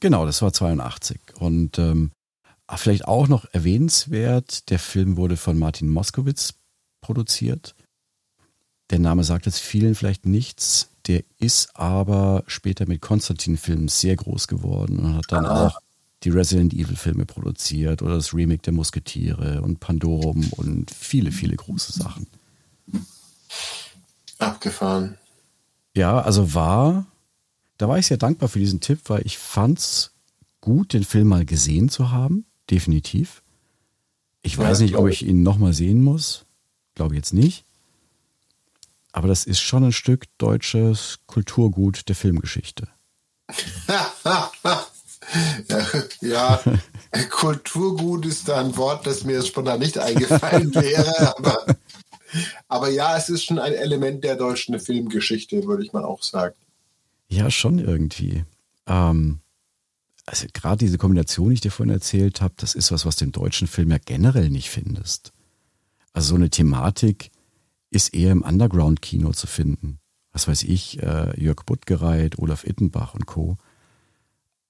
Genau, 0.00 0.26
das 0.26 0.42
war 0.42 0.52
82. 0.52 1.20
Und 1.38 1.78
ähm, 1.78 2.12
vielleicht 2.76 3.06
auch 3.06 3.28
noch 3.28 3.44
erwähnenswert, 3.52 4.70
der 4.70 4.78
Film 4.78 5.16
wurde 5.16 5.36
von 5.36 5.58
Martin 5.58 5.88
Moskowitz 5.88 6.54
produziert. 7.00 7.74
Der 8.90 8.98
Name 8.98 9.24
sagt 9.24 9.46
jetzt 9.46 9.60
vielen 9.60 9.94
vielleicht 9.94 10.26
nichts. 10.26 10.90
Der 11.06 11.24
ist 11.38 11.76
aber 11.76 12.44
später 12.46 12.86
mit 12.86 13.00
Konstantin-Filmen 13.00 13.88
sehr 13.88 14.16
groß 14.16 14.46
geworden 14.46 14.98
und 14.98 15.16
hat 15.16 15.24
dann 15.28 15.46
ah. 15.46 15.66
auch 15.66 15.80
die 16.24 16.30
Resident 16.30 16.74
Evil-Filme 16.74 17.26
produziert 17.26 18.02
oder 18.02 18.14
das 18.14 18.34
Remake 18.34 18.62
der 18.62 18.72
Musketiere 18.72 19.62
und 19.62 19.80
Pandorum 19.80 20.52
und 20.52 20.90
viele, 20.90 21.30
viele 21.30 21.56
große 21.56 21.92
Sachen. 21.92 22.26
Abgefahren. 24.38 25.18
Ja, 25.94 26.20
also 26.20 26.54
war, 26.54 27.06
da 27.76 27.88
war 27.88 27.98
ich 27.98 28.06
sehr 28.06 28.16
dankbar 28.16 28.48
für 28.48 28.58
diesen 28.58 28.80
Tipp, 28.80 29.00
weil 29.06 29.24
ich 29.24 29.38
fand's 29.38 30.12
gut, 30.60 30.92
den 30.92 31.04
Film 31.04 31.28
mal 31.28 31.44
gesehen 31.44 31.88
zu 31.88 32.10
haben, 32.10 32.44
definitiv. 32.70 33.42
Ich 34.42 34.54
ja, 34.54 34.60
weiß 34.60 34.80
nicht, 34.80 34.96
ob 34.96 35.08
ich 35.08 35.24
ihn 35.26 35.42
nochmal 35.42 35.72
sehen 35.72 36.02
muss. 36.02 36.44
Glaube 36.94 37.14
jetzt 37.14 37.32
nicht. 37.32 37.64
Aber 39.12 39.28
das 39.28 39.44
ist 39.44 39.60
schon 39.60 39.84
ein 39.84 39.92
Stück 39.92 40.26
deutsches 40.38 41.20
Kulturgut 41.26 42.08
der 42.08 42.16
Filmgeschichte. 42.16 42.88
ja, 46.20 46.60
Kulturgut 47.30 48.26
ist 48.26 48.48
da 48.48 48.60
ein 48.60 48.76
Wort, 48.76 49.06
das 49.06 49.24
mir 49.24 49.42
spontan 49.42 49.80
nicht 49.80 49.98
eingefallen 49.98 50.74
wäre, 50.74 51.36
aber, 51.36 51.66
aber 52.68 52.90
ja, 52.90 53.16
es 53.16 53.28
ist 53.28 53.44
schon 53.44 53.58
ein 53.58 53.74
Element 53.74 54.24
der 54.24 54.36
deutschen 54.36 54.78
Filmgeschichte, 54.78 55.64
würde 55.64 55.84
ich 55.84 55.92
mal 55.92 56.04
auch 56.04 56.22
sagen. 56.22 56.54
Ja, 57.28 57.50
schon 57.50 57.78
irgendwie. 57.78 58.44
Ähm, 58.86 59.40
also 60.26 60.46
gerade 60.52 60.78
diese 60.78 60.98
Kombination, 60.98 61.48
die 61.48 61.54
ich 61.54 61.60
dir 61.60 61.70
vorhin 61.70 61.94
erzählt 61.94 62.40
habe, 62.40 62.54
das 62.56 62.74
ist 62.74 62.92
was, 62.92 63.06
was 63.06 63.16
du 63.16 63.24
im 63.24 63.32
deutschen 63.32 63.66
Film 63.66 63.90
ja 63.90 63.98
generell 63.98 64.50
nicht 64.50 64.70
findest. 64.70 65.32
Also 66.12 66.30
so 66.30 66.34
eine 66.34 66.50
Thematik 66.50 67.30
ist 67.90 68.14
eher 68.14 68.32
im 68.32 68.42
Underground-Kino 68.42 69.32
zu 69.32 69.46
finden. 69.46 70.00
Was 70.32 70.48
weiß 70.48 70.64
ich, 70.64 71.02
äh, 71.02 71.40
Jörg 71.40 71.64
Buttgereit, 71.64 72.38
Olaf 72.38 72.64
Ittenbach 72.64 73.14
und 73.14 73.26
Co. 73.26 73.56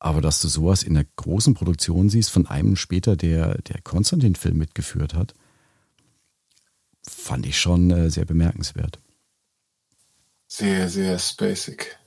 Aber 0.00 0.20
dass 0.20 0.40
du 0.40 0.48
sowas 0.48 0.82
in 0.82 0.94
der 0.94 1.06
großen 1.16 1.54
Produktion 1.54 2.08
siehst, 2.08 2.30
von 2.30 2.46
einem 2.46 2.76
später, 2.76 3.16
der 3.16 3.58
der 3.62 3.80
Konstantin-Film 3.82 4.56
mitgeführt 4.56 5.14
hat, 5.14 5.34
fand 7.02 7.46
ich 7.46 7.58
schon 7.58 7.90
äh, 7.90 8.10
sehr 8.10 8.24
bemerkenswert. 8.24 8.98
Sehr, 10.46 10.88
sehr 10.88 11.18
spacig. 11.18 11.98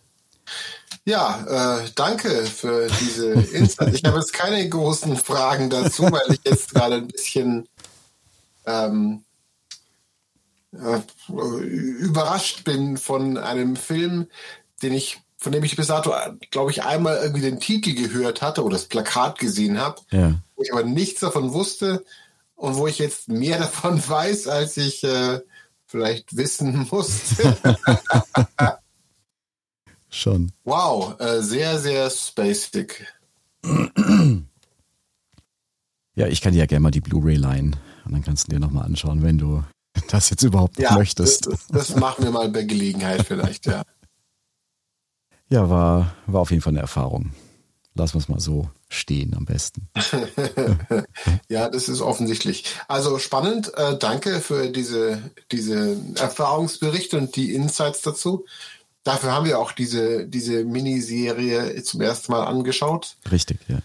Ja, 1.06 1.82
äh, 1.82 1.90
danke 1.96 2.46
für 2.46 2.88
diese 3.00 3.32
Insight. 3.54 3.96
ich 3.96 4.04
habe 4.04 4.20
jetzt 4.20 4.34
keine 4.34 4.68
großen 4.68 5.18
Fragen 5.18 5.70
dazu, 5.70 6.04
weil 6.04 6.32
ich 6.32 6.42
jetzt 6.44 6.74
gerade 6.74 6.96
ein 6.96 7.08
bisschen 7.08 7.68
ähm, 8.66 9.24
äh, 10.74 11.02
überrascht 11.28 12.64
bin 12.64 12.98
von 12.98 13.38
einem 13.38 13.76
Film, 13.76 14.28
den 14.82 14.94
ich 14.94 15.20
von 15.42 15.52
dem 15.52 15.64
ich 15.64 15.76
bis 15.76 15.88
dato, 15.88 16.14
glaube 16.52 16.70
ich, 16.70 16.84
einmal 16.84 17.18
irgendwie 17.18 17.42
den 17.42 17.60
Titel 17.60 17.96
gehört 17.96 18.44
hatte 18.44 18.64
oder 18.64 18.74
das 18.74 18.86
Plakat 18.86 19.40
gesehen 19.40 19.80
habe, 19.80 20.00
ja. 20.12 20.36
wo 20.56 20.62
ich 20.62 20.72
aber 20.72 20.84
nichts 20.84 21.22
davon 21.22 21.52
wusste 21.52 22.06
und 22.54 22.76
wo 22.76 22.86
ich 22.86 23.00
jetzt 23.00 23.28
mehr 23.28 23.58
davon 23.58 24.08
weiß, 24.08 24.48
als 24.48 24.78
ich 24.78 25.04
äh, 25.04 25.40
vielleicht 25.88 26.38
wissen 26.38 26.88
musste. 26.92 27.58
Schon. 30.10 30.52
Wow, 30.64 31.20
äh, 31.20 31.42
sehr, 31.42 31.80
sehr 31.80 32.12
spacig. 32.12 33.08
Ja, 36.14 36.28
ich 36.28 36.42
kann 36.42 36.54
dir 36.54 36.60
ja 36.60 36.66
gerne 36.68 36.82
mal 36.82 36.92
die 36.92 37.02
Blu-ray 37.02 37.38
leihen 37.38 37.78
und 38.06 38.12
dann 38.12 38.24
kannst 38.24 38.46
du 38.46 38.52
dir 38.52 38.60
nochmal 38.60 38.86
anschauen, 38.86 39.24
wenn 39.24 39.40
du 39.40 39.64
das 40.08 40.30
jetzt 40.30 40.44
überhaupt 40.44 40.78
ja, 40.78 40.94
möchtest. 40.94 41.48
Das, 41.48 41.66
das 41.68 41.96
machen 41.96 42.26
wir 42.26 42.32
mal 42.32 42.50
bei 42.50 42.62
Gelegenheit 42.62 43.26
vielleicht, 43.26 43.66
ja. 43.66 43.84
Ja, 45.52 45.70
war, 45.70 46.16
war 46.28 46.42
auf 46.42 46.52
jeden 46.52 46.64
Fall 46.64 46.72
eine 46.72 46.80
Erfahrung. 46.80 47.34
Lassen 47.94 48.14
wir 48.14 48.20
es 48.20 48.30
mal 48.30 48.40
so 48.40 48.70
stehen 48.88 49.36
am 49.36 49.44
besten. 49.44 49.90
ja, 51.50 51.68
das 51.70 51.90
ist 51.90 52.00
offensichtlich. 52.00 52.64
Also 52.88 53.20
spannend. 53.20 53.70
Äh, 53.76 53.98
danke 53.98 54.40
für 54.40 54.70
diese, 54.70 55.22
diese 55.52 55.98
Erfahrungsberichte 56.16 57.18
und 57.18 57.36
die 57.36 57.54
Insights 57.54 58.02
dazu. 58.02 58.46
Dafür 59.04 59.34
haben 59.34 59.46
wir 59.46 59.60
auch 59.60 59.74
diese, 59.74 60.26
diese 60.26 60.64
Miniserie 60.64 61.84
zum 61.84 62.00
ersten 62.00 62.32
Mal 62.32 62.46
angeschaut. 62.46 63.18
Richtig, 63.30 63.60
ja. 63.68 63.80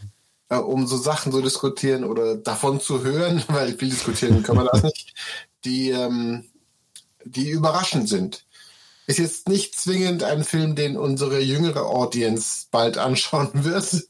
Äh, 0.48 0.60
um 0.60 0.86
so 0.86 0.96
Sachen 0.96 1.32
zu 1.32 1.42
diskutieren 1.42 2.04
oder 2.04 2.36
davon 2.36 2.80
zu 2.80 3.02
hören, 3.02 3.42
weil 3.48 3.76
viel 3.76 3.90
diskutieren 3.90 4.44
kann 4.44 4.54
man 4.54 4.68
das 4.70 4.84
nicht, 4.84 5.14
die, 5.64 5.90
ähm, 5.90 6.44
die 7.24 7.50
überraschend 7.50 8.08
sind 8.08 8.45
ist 9.06 9.18
jetzt 9.18 9.48
nicht 9.48 9.78
zwingend 9.78 10.22
ein 10.24 10.44
Film, 10.44 10.74
den 10.74 10.96
unsere 10.96 11.40
jüngere 11.40 11.86
Audience 11.86 12.66
bald 12.70 12.98
anschauen 12.98 13.64
wird. 13.64 14.08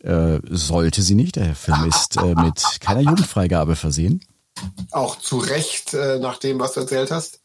Äh, 0.00 0.40
sollte 0.50 1.02
sie 1.02 1.14
nicht. 1.14 1.36
Der 1.36 1.54
Film 1.54 1.84
ist 1.88 2.16
äh, 2.16 2.34
mit 2.34 2.80
keiner 2.80 3.00
Jugendfreigabe 3.00 3.76
versehen. 3.76 4.24
Auch 4.90 5.18
zu 5.18 5.38
Recht, 5.38 5.94
äh, 5.94 6.18
nach 6.18 6.38
dem, 6.38 6.58
was 6.58 6.74
du 6.74 6.80
erzählt 6.80 7.10
hast. 7.10 7.40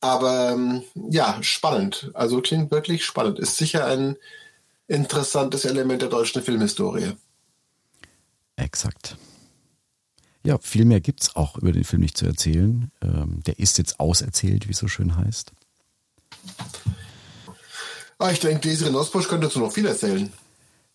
Aber 0.00 0.50
ähm, 0.52 0.82
ja, 0.94 1.38
spannend. 1.42 2.10
Also 2.14 2.40
klingt 2.40 2.70
wirklich 2.70 3.04
spannend. 3.04 3.38
Ist 3.38 3.56
sicher 3.56 3.86
ein 3.86 4.16
interessantes 4.86 5.64
Element 5.64 6.02
der 6.02 6.10
deutschen 6.10 6.42
Filmhistorie. 6.42 7.12
Exakt. 8.56 9.16
Ja, 10.44 10.58
viel 10.58 10.84
mehr 10.84 11.00
gibt 11.00 11.22
es 11.22 11.36
auch 11.36 11.56
über 11.56 11.72
den 11.72 11.84
Film 11.84 12.02
nicht 12.02 12.18
zu 12.18 12.26
erzählen. 12.26 12.90
Ähm, 13.02 13.42
der 13.46 13.58
ist 13.58 13.78
jetzt 13.78 13.98
auserzählt, 13.98 14.68
wie 14.68 14.72
es 14.72 14.78
so 14.78 14.88
schön 14.88 15.16
heißt. 15.16 15.52
Ah, 18.18 18.30
ich 18.30 18.40
denke, 18.40 18.60
Desiree 18.60 18.90
Nosbusch 18.90 19.28
könnte 19.28 19.46
dazu 19.46 19.58
noch 19.58 19.72
viel 19.72 19.86
erzählen. 19.86 20.30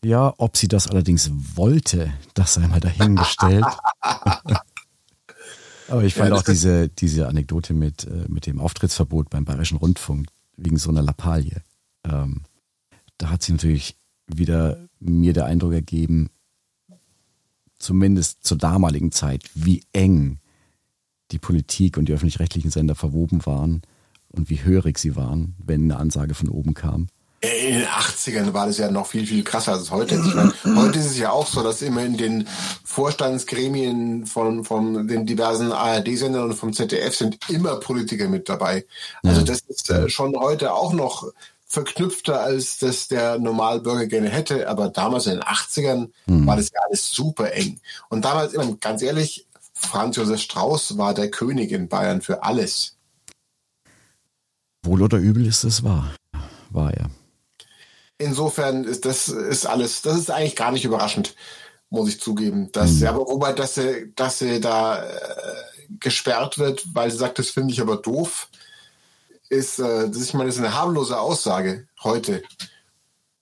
Ja, 0.04 0.34
ob 0.38 0.56
sie 0.56 0.68
das 0.68 0.88
allerdings 0.88 1.32
wollte, 1.56 2.14
das 2.34 2.54
sei 2.54 2.68
mal 2.68 2.80
dahingestellt. 2.80 3.66
Aber 5.90 6.04
ich 6.04 6.14
fand 6.14 6.30
ja, 6.30 6.36
auch 6.36 6.44
diese, 6.44 6.88
diese 6.88 7.28
Anekdote 7.28 7.74
mit, 7.74 8.06
äh, 8.06 8.26
mit 8.28 8.46
dem 8.46 8.62
Auftrittsverbot 8.62 9.32
beim 9.32 9.46
Bayerischen 9.46 9.78
Rundfunk 9.78 10.28
wegen 10.56 10.78
so 10.78 10.92
einer 10.92 11.02
Lappalie. 11.02 11.64
Ähm, 12.06 12.44
da 13.18 13.32
hat 13.32 13.42
sie 13.42 13.54
natürlich 13.54 13.98
wieder 14.28 14.78
mir 15.00 15.34
der 15.34 15.46
Eindruck 15.46 15.74
ergeben, 15.74 16.30
zumindest 17.80 18.44
zur 18.44 18.58
damaligen 18.58 19.12
Zeit, 19.12 19.50
wie 19.56 19.84
eng 19.94 20.40
die 21.32 21.40
Politik 21.40 21.98
und 21.98 22.06
die 22.06 22.14
öffentlich-rechtlichen 22.14 22.72
Sender 22.72 22.96
verwoben 22.96 23.46
waren 23.46 23.82
und 24.30 24.50
wie 24.50 24.64
hörig 24.64 24.98
sie 25.00 25.16
waren, 25.16 25.56
wenn 25.64 25.84
eine 25.84 25.98
Ansage 25.98 26.34
von 26.34 26.50
oben 26.50 26.74
kam. 26.74 27.08
In 27.42 27.76
den 27.76 27.86
80ern 27.86 28.54
war 28.54 28.68
das 28.68 28.80
ja 28.80 28.92
noch 28.92 29.08
viel, 29.08 29.26
viel 29.26 29.46
krasser 29.46 29.72
als 29.72 29.92
heute. 29.92 30.16
Ich 30.16 30.36
meine, 30.36 30.54
heute 30.76 31.00
ist 31.00 31.06
es 31.06 31.18
ja 31.18 31.32
auch 31.32 31.48
so, 31.48 31.64
dass 31.64 31.82
immer 31.82 32.04
in 32.04 32.18
den 32.18 32.48
Vorstandsgremien 32.84 34.26
von, 34.26 34.66
von 34.66 35.08
den 35.08 35.26
diversen 35.26 35.72
ARD-Sendern 35.72 36.50
und 36.50 36.56
vom 36.56 36.74
ZDF 36.74 37.16
sind 37.16 37.38
immer 37.50 37.78
Politiker 37.78 38.28
mit 38.28 38.50
dabei. 38.50 38.86
Also 39.24 39.42
das 39.42 39.62
ist 39.62 39.90
äh, 39.90 40.10
schon 40.10 40.36
heute 40.36 40.74
auch 40.74 40.92
noch 40.92 41.32
verknüpfter, 41.70 42.42
als 42.42 42.80
das 42.80 43.08
der 43.08 43.38
Normalbürger 43.38 44.08
gerne 44.08 44.30
hätte. 44.30 44.68
Aber 44.68 44.90
damals 44.90 45.28
in 45.28 45.34
den 45.34 45.44
80ern 45.44 46.10
mhm. 46.26 46.48
war 46.48 46.58
das 46.58 46.72
ja 46.74 46.80
alles 46.88 47.12
super 47.12 47.54
eng. 47.54 47.80
Und 48.10 48.26
damals, 48.26 48.54
ganz 48.82 49.02
ehrlich, 49.02 49.46
Franz 49.74 50.18
Josef 50.18 50.42
Strauß 50.42 50.98
war 50.98 51.14
der 51.14 51.32
König 51.32 51.72
in 51.72 51.88
Bayern 51.88 52.22
für 52.22 52.44
alles. 52.44 52.98
Wohl 54.84 55.02
oder 55.04 55.18
übel 55.18 55.46
ist 55.46 55.64
es 55.64 55.84
wahr. 55.84 56.14
War 56.72 56.94
er. 56.94 57.10
Insofern 58.18 58.84
ist 58.84 59.06
das 59.06 59.30
ist 59.30 59.66
alles, 59.66 60.02
das 60.02 60.18
ist 60.18 60.32
eigentlich 60.32 60.56
gar 60.56 60.72
nicht 60.72 60.84
überraschend, 60.84 61.36
muss 61.90 62.10
ich 62.10 62.20
zugeben. 62.20 62.72
Dass, 62.72 62.92
Mhm. 62.92 63.08
Aber 63.08 63.20
wobei, 63.20 63.54
dass 63.54 63.76
sie, 63.76 64.12
dass 64.16 64.40
sie 64.40 64.60
da 64.60 65.04
äh, 65.04 65.10
gesperrt 66.00 66.58
wird, 66.58 66.86
weil 66.94 67.12
sie 67.12 67.18
sagt, 67.18 67.40
das 67.40 67.50
finde 67.50 67.74
ich 67.74 67.80
aber 67.80 67.98
doof, 67.98 68.50
ist, 69.50 69.80
äh, 69.80 70.10
das, 70.10 70.22
ich 70.22 70.34
meine, 70.34 70.46
das 70.46 70.56
ist 70.56 70.64
eine 70.64 70.74
harmlose 70.74 71.20
Aussage 71.20 71.88
heute. 72.04 72.44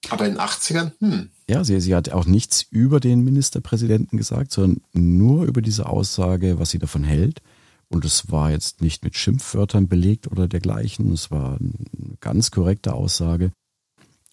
Aber 0.09 0.25
in 0.25 0.33
den 0.33 0.41
80ern, 0.41 0.91
hm, 0.99 1.29
Ja, 1.49 1.63
sie, 1.63 1.79
sie 1.81 1.95
hat 1.95 2.09
auch 2.09 2.25
nichts 2.25 2.65
über 2.69 2.99
den 2.99 3.23
Ministerpräsidenten 3.23 4.17
gesagt, 4.17 4.51
sondern 4.51 4.81
nur 4.93 5.45
über 5.45 5.61
diese 5.61 5.87
Aussage, 5.87 6.59
was 6.59 6.69
sie 6.69 6.79
davon 6.79 7.03
hält. 7.03 7.41
Und 7.89 8.05
es 8.05 8.31
war 8.31 8.51
jetzt 8.51 8.81
nicht 8.81 9.03
mit 9.03 9.15
Schimpfwörtern 9.15 9.87
belegt 9.87 10.27
oder 10.27 10.47
dergleichen. 10.47 11.11
Es 11.13 11.31
war 11.31 11.57
eine 11.57 12.17
ganz 12.19 12.51
korrekte 12.51 12.93
Aussage. 12.93 13.51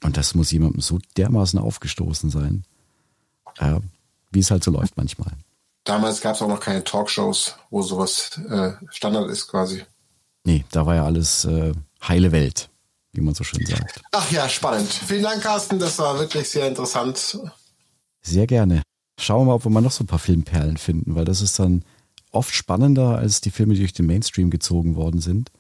Und 0.02 0.16
das 0.16 0.34
muss 0.34 0.50
jemandem 0.50 0.80
so 0.80 0.98
dermaßen 1.16 1.58
aufgestoßen 1.58 2.30
sein. 2.30 2.64
Ja, 3.60 3.80
wie 4.30 4.40
es 4.40 4.50
halt 4.50 4.64
so 4.64 4.70
läuft 4.70 4.96
manchmal. 4.96 5.32
damals 5.84 6.20
gab 6.20 6.34
es 6.34 6.42
auch 6.42 6.48
noch 6.48 6.60
keine 6.60 6.82
Talkshows, 6.82 7.56
wo 7.70 7.82
sowas 7.82 8.38
äh, 8.50 8.72
Standard 8.90 9.30
ist 9.30 9.48
quasi. 9.48 9.84
Nee, 10.44 10.64
da 10.70 10.86
war 10.86 10.94
ja 10.94 11.04
alles 11.04 11.44
äh, 11.46 11.72
heile 12.06 12.30
Welt, 12.32 12.70
wie 13.12 13.20
man 13.22 13.34
so 13.34 13.44
schön 13.44 13.64
sagt. 13.66 14.02
Ach 14.12 14.30
ja, 14.30 14.48
spannend. 14.48 14.92
Vielen 14.92 15.22
Dank, 15.22 15.42
Carsten. 15.42 15.78
Das 15.78 15.98
war 15.98 16.18
wirklich 16.18 16.48
sehr 16.48 16.68
interessant. 16.68 17.38
Sehr 18.22 18.46
gerne. 18.46 18.82
Schauen 19.18 19.42
wir 19.42 19.44
mal, 19.46 19.54
ob 19.54 19.64
wir 19.64 19.70
mal 19.70 19.80
noch 19.80 19.92
so 19.92 20.04
ein 20.04 20.08
paar 20.08 20.18
Filmperlen 20.18 20.76
finden, 20.76 21.14
weil 21.14 21.24
das 21.24 21.40
ist 21.40 21.58
dann 21.58 21.84
oft 22.30 22.54
spannender 22.54 23.16
als 23.16 23.40
die 23.40 23.50
Filme, 23.50 23.74
die 23.74 23.80
durch 23.80 23.92
den 23.92 24.06
Mainstream 24.06 24.50
gezogen 24.50 24.96
worden 24.96 25.20
sind. 25.20 25.50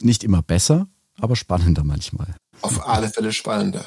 Nicht 0.00 0.24
immer 0.24 0.42
besser, 0.42 0.88
aber 1.18 1.36
spannender 1.36 1.84
manchmal. 1.84 2.34
Auf 2.62 2.86
alle 2.86 3.08
Fälle 3.08 3.32
spannender. 3.32 3.84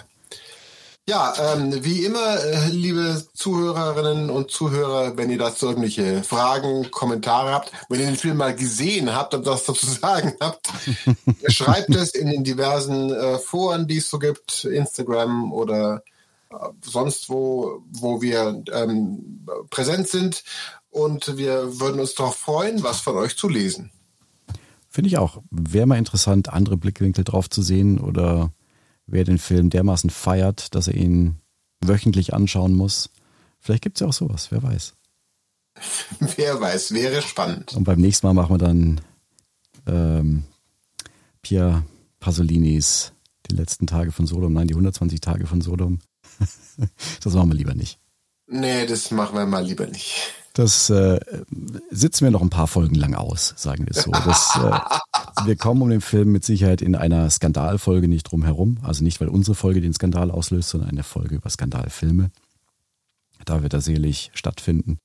Ja, 1.08 1.34
ähm, 1.54 1.84
wie 1.84 2.04
immer, 2.04 2.44
äh, 2.44 2.70
liebe 2.70 3.24
Zuhörerinnen 3.36 4.32
und 4.32 4.50
Zuhörer, 4.50 5.15
wenn 5.18 5.30
ihr 5.30 5.38
dazu 5.38 5.68
irgendwelche 5.68 6.24
Fragen, 6.24 6.89
Kommentare 6.89 7.52
habt, 7.52 7.72
wenn 7.89 8.00
ihr 8.00 8.08
den 8.08 8.15
Film 8.15 8.38
mal 8.38 8.56
gesehen 8.56 9.13
habt 9.13 9.36
und 9.36 9.46
was 9.46 9.65
dazu 9.65 9.86
sagen 10.02 10.34
habt, 10.41 10.68
schreibt 11.48 11.94
es 11.94 12.15
in 12.15 12.32
den 12.32 12.44
diversen 12.44 13.13
äh, 13.13 13.38
Foren, 13.38 13.88
die 13.88 13.98
es 13.98 14.10
so 14.10 14.18
gibt, 14.18 14.63
Instagram 14.63 15.54
oder 15.54 16.02
äh, 16.50 16.56
sonst 16.82 17.30
wo, 17.30 17.84
wo 17.91 18.24
wir 18.24 18.63
ähm, 18.74 19.46
präsent 19.70 20.08
sind. 20.08 20.44
Und 20.89 21.38
wir 21.38 21.80
würden 21.80 22.00
uns 22.00 22.15
darauf 22.15 22.36
freuen, 22.36 22.82
was 22.82 23.02
von 23.02 23.15
euch 23.18 23.38
zu 23.38 23.48
lesen. 23.48 23.91
Finde 24.89 25.10
ich 25.10 25.20
auch. 25.20 25.44
Wäre 25.52 25.86
mal 25.86 26.00
interessant, 26.00 26.50
andere 26.50 26.78
Blickwinkel 26.78 27.24
drauf 27.24 27.48
zu 27.48 27.62
sehen 27.62 28.00
oder 28.00 28.52
wer 29.08 29.24
den 29.24 29.38
Film 29.38 29.70
dermaßen 29.70 30.10
feiert, 30.10 30.76
dass 30.76 30.88
er 30.88 30.96
ihn 30.96 31.38
wöchentlich 31.84 32.34
anschauen 32.34 32.74
muss. 32.74 33.10
Vielleicht 33.60 33.84
gibt 33.84 33.98
es 33.98 34.02
ja 34.02 34.08
auch 34.08 34.13
sowas, 34.13 34.52
wer 34.52 34.63
weiß. 34.63 34.94
Wer 36.38 36.62
weiß, 36.62 36.94
wäre 36.94 37.22
spannend. 37.22 37.74
Und 37.74 37.84
beim 37.84 38.00
nächsten 38.00 38.26
Mal 38.26 38.34
machen 38.34 38.54
wir 38.54 38.58
dann 38.58 39.02
ähm, 39.86 40.46
Pia 41.41 41.84
Pasolinis 42.22 43.12
die 43.50 43.56
letzten 43.56 43.86
Tage 43.86 44.13
von 44.13 44.26
Sodom, 44.26 44.54
nein, 44.54 44.68
die 44.68 44.74
120 44.74 45.20
Tage 45.20 45.46
von 45.48 45.60
Sodom. 45.62 46.00
das 47.24 47.34
machen 47.34 47.50
wir 47.50 47.56
lieber 47.56 47.76
nicht. 47.76 48.00
Nee, 48.48 48.86
das 48.86 49.12
machen 49.12 49.38
wir 49.38 49.46
mal 49.46 49.65
lieber 49.65 49.88
nicht. 49.88 50.34
Das 50.56 50.89
äh, 50.89 51.20
sitzen 51.91 52.24
wir 52.24 52.32
noch 52.32 52.41
ein 52.41 52.50
paar 52.50 52.68
Folgen 52.68 52.96
lang 52.96 53.13
aus, 53.13 53.54
sagen 53.58 53.86
wir 53.86 53.91
es 53.91 54.04
so. 54.04 54.12
Das, 54.12 54.56
äh, 54.56 55.46
wir 55.46 55.58
kommen 55.58 55.82
um 55.82 55.89
den 55.89 56.00
Film 56.00 56.32
mit 56.32 56.46
Sicherheit 56.46 56.82
in 56.82 56.96
einer 56.96 57.30
Skandalfolge 57.30 58.08
nicht 58.08 58.24
drum 58.24 58.46
herum. 58.46 58.80
Also 58.82 59.04
nicht, 59.04 59.20
weil 59.20 59.28
unsere 59.28 59.54
Folge 59.54 59.82
den 59.82 59.94
Skandal 59.94 60.32
auslöst, 60.32 60.70
sondern 60.70 60.91
eine 60.91 61.04
Folge 61.04 61.36
über 61.36 61.50
Skandalfilme. 61.50 62.32
Da 63.44 63.63
wird 63.63 63.74
er 63.74 63.82
sicherlich 63.82 64.32
stattfinden. 64.34 64.98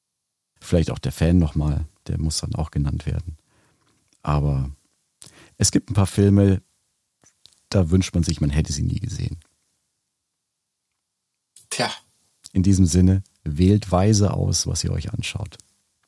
Vielleicht 0.61 0.93
auch 0.93 1.01
der 1.01 1.11
Fan 1.11 1.41
nochmal, 1.41 1.85
der 2.07 2.21
muss 2.21 2.39
dann 2.39 2.55
auch 2.55 2.71
genannt 2.71 3.07
werden. 3.07 3.37
Aber 4.23 4.71
es 5.59 5.73
gibt 5.73 5.91
ein 5.91 5.95
paar 5.95 6.07
Filme, 6.07 6.63
da 7.71 7.91
wünscht 7.91 8.15
man 8.15 8.23
sich, 8.23 8.41
man 8.41 8.51
hätte 8.51 8.73
sie 8.73 8.83
nie 8.83 9.01
gesehen. 9.01 9.41
Tja. 11.71 11.91
In 12.53 12.63
diesem 12.63 12.87
Sinne, 12.87 13.25
wählt 13.45 13.91
weise 13.91 14.35
aus, 14.35 14.67
was 14.67 14.85
ihr 14.85 14.93
euch 14.93 15.13
anschaut. 15.13 15.59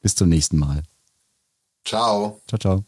Bis 0.01 0.15
zum 0.15 0.29
nächsten 0.29 0.59
Mal. 0.59 0.83
Ciao. 1.85 2.41
Ciao, 2.47 2.59
ciao. 2.59 2.85